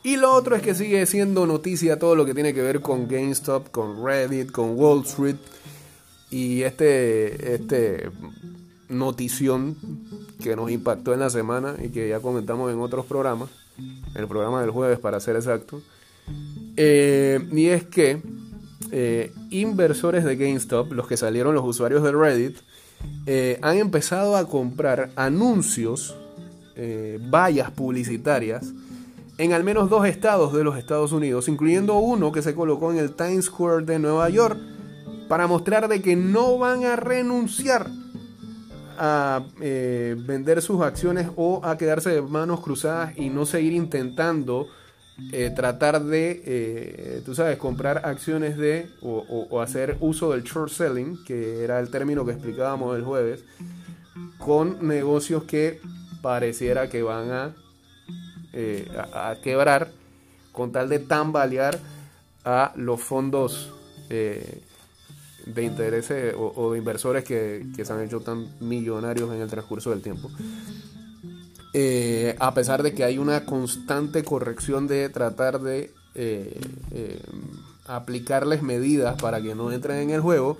Y 0.04 0.17
lo 0.17 0.34
otro 0.34 0.56
es 0.56 0.62
que 0.62 0.76
sigue 0.76 1.06
siendo 1.06 1.47
noticia 1.47 1.97
todo 1.97 2.15
lo 2.15 2.26
que 2.26 2.34
tiene 2.34 2.54
que 2.54 2.62
ver 2.62 2.82
con 2.82 3.08
GameStop, 3.08 3.71
con 3.71 4.06
Reddit, 4.06 4.52
con 4.52 4.78
Wall 4.78 5.04
Street. 5.04 5.38
Y 6.30 6.63
este, 6.63 7.56
este 7.56 8.12
notición 8.89 9.78
que 10.43 10.56
nos 10.56 10.69
impactó 10.69 11.13
en 11.13 11.21
la 11.21 11.29
semana 11.29 11.75
y 11.82 11.89
que 11.89 12.10
ya 12.10 12.19
comentamos 12.19 12.71
en 12.71 12.79
otros 12.79 13.06
programas, 13.06 13.49
el 14.13 14.27
programa 14.27 14.62
del 14.62 14.69
jueves 14.69 14.99
para 14.99 15.19
ser 15.19 15.38
exacto, 15.38 15.82
eh, 16.75 17.39
y 17.51 17.67
es 17.67 17.84
que 17.84 18.21
eh, 18.91 19.32
inversores 19.49 20.23
de 20.23 20.36
GameStop, 20.36 20.91
los 20.91 21.08
que 21.08 21.17
salieron 21.17 21.56
los 21.56 21.65
usuarios 21.65 22.03
de 22.03 22.12
Reddit, 22.12 22.58
eh, 23.25 23.58
han 23.62 23.77
empezado 23.77 24.36
a 24.36 24.47
comprar 24.47 25.12
anuncios, 25.15 26.15
vallas 27.29 27.69
publicitarias, 27.71 28.73
en 29.38 29.53
al 29.53 29.63
menos 29.63 29.89
dos 29.89 30.08
estados 30.08 30.53
de 30.53 30.63
los 30.63 30.77
Estados 30.77 31.12
Unidos, 31.12 31.47
incluyendo 31.47 31.97
uno 31.97 32.32
que 32.32 32.41
se 32.41 32.56
colocó 32.56 32.91
en 32.91 32.97
el 32.97 33.13
Times 33.13 33.45
Square 33.45 33.86
de 33.86 33.99
Nueva 33.99 34.29
York, 34.29 34.60
para 35.27 35.47
mostrar 35.47 35.88
de 35.88 36.01
que 36.01 36.15
no 36.15 36.58
van 36.58 36.84
a 36.84 36.95
renunciar 36.95 37.89
a 38.97 39.45
eh, 39.62 40.15
vender 40.17 40.62
sus 40.62 40.82
acciones 40.82 41.29
o 41.36 41.62
a 41.63 41.77
quedarse 41.77 42.10
de 42.10 42.21
manos 42.21 42.62
cruzadas 42.62 43.17
y 43.17 43.29
no 43.29 43.45
seguir 43.45 43.73
intentando 43.73 44.67
eh, 45.32 45.51
tratar 45.56 46.03
de, 46.03 46.41
eh, 46.45 47.21
tú 47.25 47.36
sabes, 47.36 47.58
comprar 47.58 48.06
acciones 48.06 48.58
de 48.58 48.89
o, 49.01 49.62
hacer 49.62 49.97
uso 49.99 50.32
del 50.32 50.43
short 50.43 50.71
selling, 50.71 51.23
que 51.23 51.63
era 51.63 51.79
el 51.79 51.89
término 51.89 52.25
que 52.25 52.32
explicábamos 52.32 52.95
el 52.97 53.03
jueves, 53.03 53.43
con 54.39 54.88
negocios 54.88 55.43
que 55.43 55.79
pareciera 56.21 56.89
que 56.89 57.03
van 57.03 57.32
a, 57.32 57.56
a, 59.13 59.36
quebrar 59.43 59.91
con 60.51 60.71
tal 60.71 60.89
de 60.89 60.99
tambalear 60.99 61.79
a 62.45 62.73
los 62.75 63.01
fondos 63.01 63.71
de 65.45 65.63
intereses 65.63 66.36
o, 66.38 66.71
de 66.71 66.77
inversores 66.77 67.23
que, 67.23 67.65
se 67.84 67.93
han 67.93 68.01
hecho 68.01 68.21
tan 68.21 68.47
millonarios 68.60 69.34
en 69.34 69.41
el 69.41 69.49
transcurso 69.49 69.89
del 69.89 70.01
tiempo. 70.01 70.29
Eh, 71.73 72.36
a 72.39 72.53
pesar 72.53 72.84
de 72.84 72.93
que 72.93 73.03
hay 73.03 73.17
una 73.17 73.45
constante 73.45 74.23
corrección 74.23 74.88
de 74.88 75.10
tratar 75.10 75.60
de 75.60 75.91
eh, 76.15 76.60
eh, 76.91 77.19
aplicarles 77.86 78.62
medidas 78.62 79.19
para 79.19 79.41
que 79.41 79.56
no 79.56 79.71
entren 79.71 79.97
en 79.97 80.10
el 80.12 80.21
juego, 80.21 80.58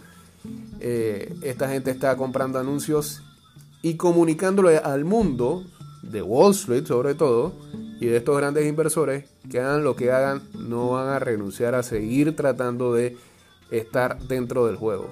esta 0.80 1.70
gente 1.70 1.92
está 1.92 2.18
comprando 2.18 2.60
anuncios 2.60 3.22
y 3.82 3.96
comunicándole 3.96 4.78
al 4.78 5.06
mundo, 5.06 5.64
de 6.02 6.22
Wall 6.22 6.52
Street 6.52 6.86
sobre 6.86 7.16
todo, 7.16 7.54
y 8.00 8.08
de 8.08 8.18
estos 8.18 8.38
grandes 8.38 8.68
inversores, 8.68 9.26
que 9.50 9.60
hagan 9.60 9.84
lo 9.84 9.96
que 9.96 10.12
hagan, 10.12 10.42
no 10.54 10.90
van 10.90 11.08
a 11.08 11.20
renunciar 11.20 11.76
a 11.76 11.84
seguir 11.84 12.36
tratando 12.36 12.94
de 12.94 13.16
estar 13.78 14.20
dentro 14.28 14.66
del 14.66 14.76
juego. 14.76 15.10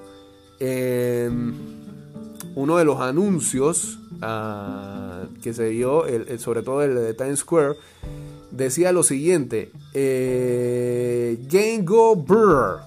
Uno 2.53 2.77
de 2.77 2.85
los 2.85 2.99
anuncios 2.99 3.99
ah, 4.21 5.23
que 5.41 5.53
se 5.53 5.69
dio, 5.69 6.05
sobre 6.37 6.61
todo 6.61 6.83
el 6.83 6.95
de 6.95 7.13
Times 7.13 7.39
Square, 7.39 7.75
decía 8.51 8.91
lo 8.91 9.03
siguiente: 9.03 9.71
eh, 9.93 11.39
Game 11.49 11.83
Go 11.83 12.15
Brr 12.15 12.81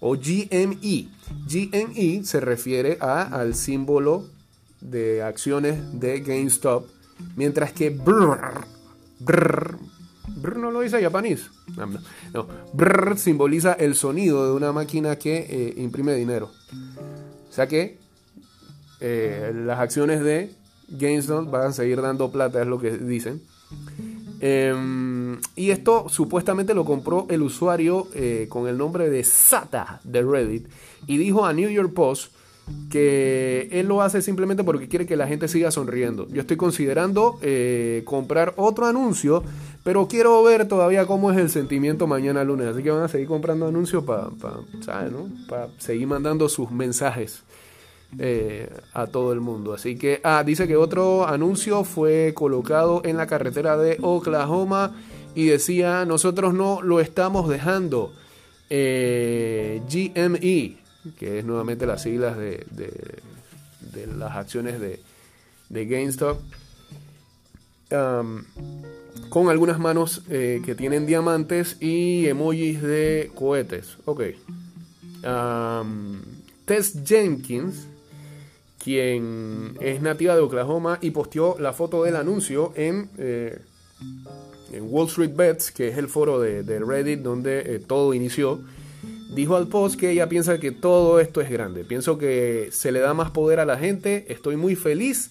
o 0.00 0.16
GME. 0.16 1.08
GME 1.48 2.24
se 2.24 2.40
refiere 2.40 2.98
al 3.00 3.54
símbolo 3.54 4.24
de 4.80 5.22
acciones 5.22 5.98
de 5.98 6.20
GameStop, 6.20 6.86
mientras 7.36 7.72
que 7.72 7.90
Brr, 7.90 8.66
brr 9.20 9.78
Brr 10.42 10.58
no 10.58 10.70
lo 10.72 10.80
dice 10.80 11.00
japonés. 11.00 11.50
No, 12.34 12.46
Brr 12.72 13.16
simboliza 13.16 13.74
el 13.74 13.94
sonido 13.94 14.44
de 14.44 14.52
una 14.52 14.72
máquina 14.72 15.16
que 15.16 15.46
eh, 15.48 15.74
imprime 15.76 16.14
dinero. 16.14 16.50
O 17.48 17.52
sea 17.52 17.68
que 17.68 17.98
eh, 19.00 19.52
las 19.54 19.78
acciones 19.78 20.22
de 20.22 20.52
GameStop 20.88 21.48
van 21.48 21.68
a 21.68 21.72
seguir 21.72 22.02
dando 22.02 22.30
plata, 22.32 22.60
es 22.60 22.66
lo 22.66 22.80
que 22.80 22.90
dicen. 22.98 23.40
Em, 24.40 25.38
y 25.54 25.70
esto 25.70 26.08
supuestamente 26.08 26.74
lo 26.74 26.84
compró 26.84 27.26
el 27.30 27.42
usuario 27.42 28.08
eh, 28.12 28.46
con 28.48 28.66
el 28.66 28.76
nombre 28.76 29.08
de 29.08 29.22
Sata 29.22 30.00
de 30.02 30.22
Reddit 30.22 30.66
y 31.06 31.16
dijo 31.16 31.46
a 31.46 31.52
New 31.52 31.70
York 31.70 31.92
Post 31.94 32.32
que 32.90 33.68
él 33.70 33.86
lo 33.86 34.02
hace 34.02 34.20
simplemente 34.20 34.64
porque 34.64 34.88
quiere 34.88 35.06
que 35.06 35.16
la 35.16 35.28
gente 35.28 35.46
siga 35.46 35.70
sonriendo. 35.70 36.28
Yo 36.28 36.40
estoy 36.40 36.56
considerando 36.56 37.38
comprar 38.04 38.54
otro 38.56 38.86
anuncio, 38.86 39.42
pero 39.82 40.06
quiero 40.08 40.42
ver 40.42 40.68
todavía 40.68 41.06
cómo 41.06 41.30
es 41.30 41.38
el 41.38 41.50
sentimiento 41.50 42.06
mañana 42.06 42.44
lunes. 42.44 42.68
Así 42.68 42.82
que 42.82 42.90
van 42.90 43.02
a 43.02 43.08
seguir 43.08 43.28
comprando 43.28 43.66
anuncios 43.66 44.04
para 44.04 44.28
seguir 45.78 46.06
mandando 46.06 46.48
sus 46.48 46.70
mensajes 46.70 47.42
eh, 48.18 48.70
a 48.92 49.06
todo 49.06 49.32
el 49.32 49.40
mundo. 49.40 49.74
Así 49.74 49.96
que, 49.96 50.20
ah, 50.22 50.42
dice 50.44 50.68
que 50.68 50.76
otro 50.76 51.26
anuncio 51.26 51.84
fue 51.84 52.32
colocado 52.34 53.02
en 53.04 53.16
la 53.16 53.26
carretera 53.26 53.76
de 53.76 53.98
Oklahoma 54.00 54.94
y 55.34 55.46
decía, 55.46 56.04
nosotros 56.04 56.54
no 56.54 56.82
lo 56.82 57.00
estamos 57.00 57.48
dejando. 57.48 58.12
Eh, 58.70 59.82
GME 59.90 60.82
que 61.18 61.40
es 61.40 61.44
nuevamente 61.44 61.86
las 61.86 62.02
siglas 62.02 62.36
de, 62.36 62.64
de, 62.70 64.06
las 64.06 64.36
acciones 64.36 64.80
de, 64.80 65.00
de 65.68 65.86
GameStop, 65.86 66.40
con 69.28 69.48
algunas 69.48 69.78
manos 69.78 70.22
eh, 70.28 70.60
que 70.64 70.74
tienen 70.74 71.06
diamantes 71.06 71.76
y 71.80 72.26
emojis 72.26 72.82
de 72.82 73.30
cohetes. 73.34 73.96
Ok. 74.04 74.22
Tess 76.64 76.98
Jenkins, 77.04 77.86
quien 78.82 79.76
es 79.80 80.02
nativa 80.02 80.34
de 80.34 80.40
Oklahoma 80.40 80.98
y 81.00 81.10
posteó 81.10 81.56
la 81.58 81.72
foto 81.72 82.04
del 82.04 82.16
anuncio 82.16 82.72
en, 82.76 83.08
eh, 83.18 83.58
Wall 84.80 85.06
Street 85.06 85.34
Bets, 85.34 85.70
que 85.70 85.88
es 85.88 85.98
el 85.98 86.08
foro 86.08 86.40
de, 86.40 86.62
Reddit 86.80 87.20
donde 87.20 87.60
eh, 87.60 87.78
todo 87.78 88.14
inició. 88.14 88.60
Dijo 89.34 89.56
al 89.56 89.68
post 89.68 89.98
que 89.98 90.10
ella 90.10 90.28
piensa 90.28 90.58
que 90.58 90.72
todo 90.72 91.18
esto 91.20 91.40
es 91.40 91.50
grande. 91.50 91.84
Pienso 91.84 92.18
que 92.18 92.68
se 92.70 92.92
le 92.92 93.00
da 93.00 93.14
más 93.14 93.30
poder 93.30 93.60
a 93.60 93.64
la 93.64 93.78
gente. 93.78 94.26
Estoy 94.28 94.56
muy 94.56 94.76
feliz. 94.76 95.30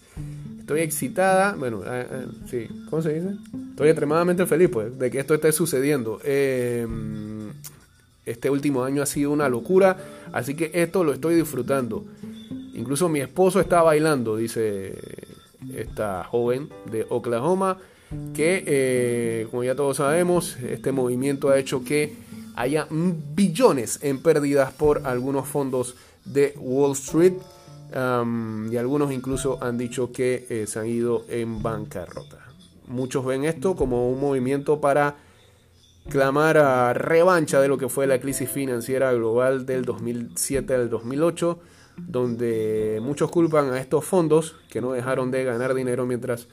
Estoy 0.71 0.83
excitada. 0.83 1.53
Bueno, 1.55 1.81
ah, 1.85 2.05
ah, 2.09 2.25
sí, 2.49 2.65
¿cómo 2.89 3.01
se 3.01 3.13
dice? 3.15 3.35
Estoy 3.71 3.89
extremadamente 3.89 4.45
feliz, 4.45 4.69
pues, 4.71 4.97
de 4.97 5.11
que 5.11 5.19
esto 5.19 5.33
esté 5.33 5.51
sucediendo. 5.51 6.21
Em, 6.23 7.51
este 8.25 8.49
último 8.49 8.85
año 8.85 9.01
ha 9.01 9.05
sido 9.05 9.31
una 9.31 9.49
locura. 9.49 9.97
Así 10.31 10.55
que 10.55 10.71
esto 10.73 11.03
lo 11.03 11.11
estoy 11.11 11.35
disfrutando. 11.35 12.05
Incluso 12.73 13.09
mi 13.09 13.19
esposo 13.19 13.59
está 13.59 13.81
bailando, 13.81 14.37
dice 14.37 14.97
esta 15.75 16.23
joven 16.23 16.69
de 16.89 17.05
Oklahoma, 17.09 17.77
que 18.33 18.63
eh, 18.65 19.47
como 19.51 19.65
ya 19.65 19.75
todos 19.75 19.97
sabemos, 19.97 20.55
este 20.55 20.93
movimiento 20.93 21.49
ha 21.49 21.59
hecho 21.59 21.83
que 21.83 22.13
haya 22.55 22.87
billones 22.89 23.99
en 24.03 24.19
pérdidas 24.19 24.71
por 24.71 25.05
algunos 25.05 25.49
fondos 25.49 25.95
de 26.23 26.53
Wall 26.57 26.93
Street 26.93 27.33
y 27.93 28.77
algunos 28.77 29.11
incluso 29.11 29.61
han 29.61 29.77
dicho 29.77 30.11
que 30.11 30.45
eh, 30.49 30.67
se 30.67 30.79
han 30.79 30.87
ido 30.87 31.25
en 31.29 31.61
bancarrota. 31.61 32.37
Muchos 32.87 33.25
ven 33.25 33.43
esto 33.43 33.75
como 33.75 34.09
un 34.09 34.19
movimiento 34.19 34.79
para 34.79 35.15
clamar 36.09 36.57
a 36.57 36.93
revancha 36.93 37.59
de 37.61 37.67
lo 37.67 37.77
que 37.77 37.89
fue 37.89 38.07
la 38.07 38.19
crisis 38.19 38.49
financiera 38.49 39.11
global 39.13 39.65
del 39.65 39.85
2007 39.85 40.73
al 40.73 40.89
2008 40.89 41.59
donde 41.97 42.99
muchos 43.01 43.29
culpan 43.29 43.71
a 43.73 43.79
estos 43.79 44.03
fondos 44.05 44.55
que 44.69 44.81
no 44.81 44.93
dejaron 44.93 45.29
de 45.29 45.43
ganar 45.43 45.73
dinero 45.73 46.05
mientras 46.05 46.47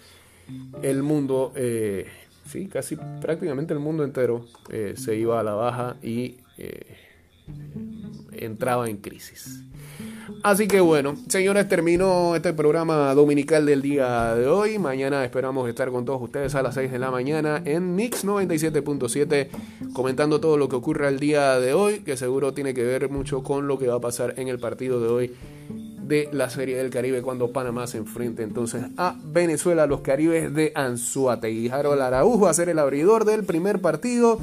el 0.82 1.02
mundo, 1.02 1.52
eh, 1.54 2.06
sí, 2.46 2.66
casi 2.66 2.96
prácticamente 3.20 3.72
el 3.72 3.78
mundo 3.78 4.04
entero 4.04 4.44
eh, 4.70 4.94
se 4.96 5.16
iba 5.16 5.40
a 5.40 5.42
la 5.42 5.54
baja 5.54 5.96
y 6.02 6.38
entraba 8.32 8.90
en 8.90 8.98
crisis. 8.98 9.62
Así 10.42 10.68
que 10.68 10.80
bueno, 10.80 11.16
señores, 11.28 11.68
termino 11.68 12.36
este 12.36 12.52
programa 12.52 13.14
dominical 13.14 13.64
del 13.66 13.82
día 13.82 14.34
de 14.34 14.46
hoy. 14.46 14.78
Mañana 14.78 15.24
esperamos 15.24 15.68
estar 15.68 15.90
con 15.90 16.04
todos 16.04 16.20
ustedes 16.22 16.54
a 16.54 16.62
las 16.62 16.74
6 16.74 16.92
de 16.92 16.98
la 16.98 17.10
mañana 17.10 17.62
en 17.64 17.94
Mix 17.94 18.24
97.7 18.24 19.48
comentando 19.92 20.40
todo 20.40 20.56
lo 20.56 20.68
que 20.68 20.76
ocurre 20.76 21.08
el 21.08 21.18
día 21.18 21.58
de 21.58 21.72
hoy, 21.72 22.00
que 22.00 22.16
seguro 22.16 22.52
tiene 22.52 22.74
que 22.74 22.84
ver 22.84 23.10
mucho 23.10 23.42
con 23.42 23.66
lo 23.66 23.78
que 23.78 23.88
va 23.88 23.96
a 23.96 24.00
pasar 24.00 24.34
en 24.36 24.48
el 24.48 24.58
partido 24.58 25.00
de 25.00 25.08
hoy 25.08 25.34
de 26.08 26.28
la 26.32 26.48
Serie 26.48 26.76
del 26.76 26.90
Caribe 26.90 27.20
cuando 27.22 27.52
Panamá 27.52 27.86
se 27.86 27.98
enfrente 27.98 28.42
entonces 28.42 28.82
a 28.96 29.16
Venezuela, 29.22 29.86
los 29.86 30.00
Caribes 30.00 30.54
de 30.54 30.72
Anzuategui. 30.74 31.68
Harold 31.68 32.00
Araujo 32.00 32.40
va 32.40 32.50
a 32.50 32.54
ser 32.54 32.68
el 32.68 32.78
abridor 32.78 33.24
del 33.24 33.44
primer 33.44 33.80
partido 33.80 34.38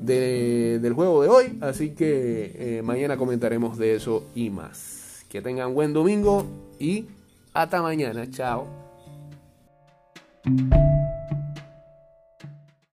del 0.00 0.92
juego 0.94 1.22
de 1.22 1.28
hoy, 1.28 1.58
así 1.60 1.90
que 1.90 2.78
eh, 2.78 2.82
mañana 2.82 3.16
comentaremos 3.16 3.76
de 3.76 3.94
eso 3.94 4.24
y 4.34 4.48
más. 4.50 4.99
Que 5.30 5.40
tengan 5.40 5.72
buen 5.72 5.92
domingo 5.92 6.44
y 6.78 7.06
hasta 7.54 7.80
mañana. 7.80 8.28
Chao. 8.30 8.66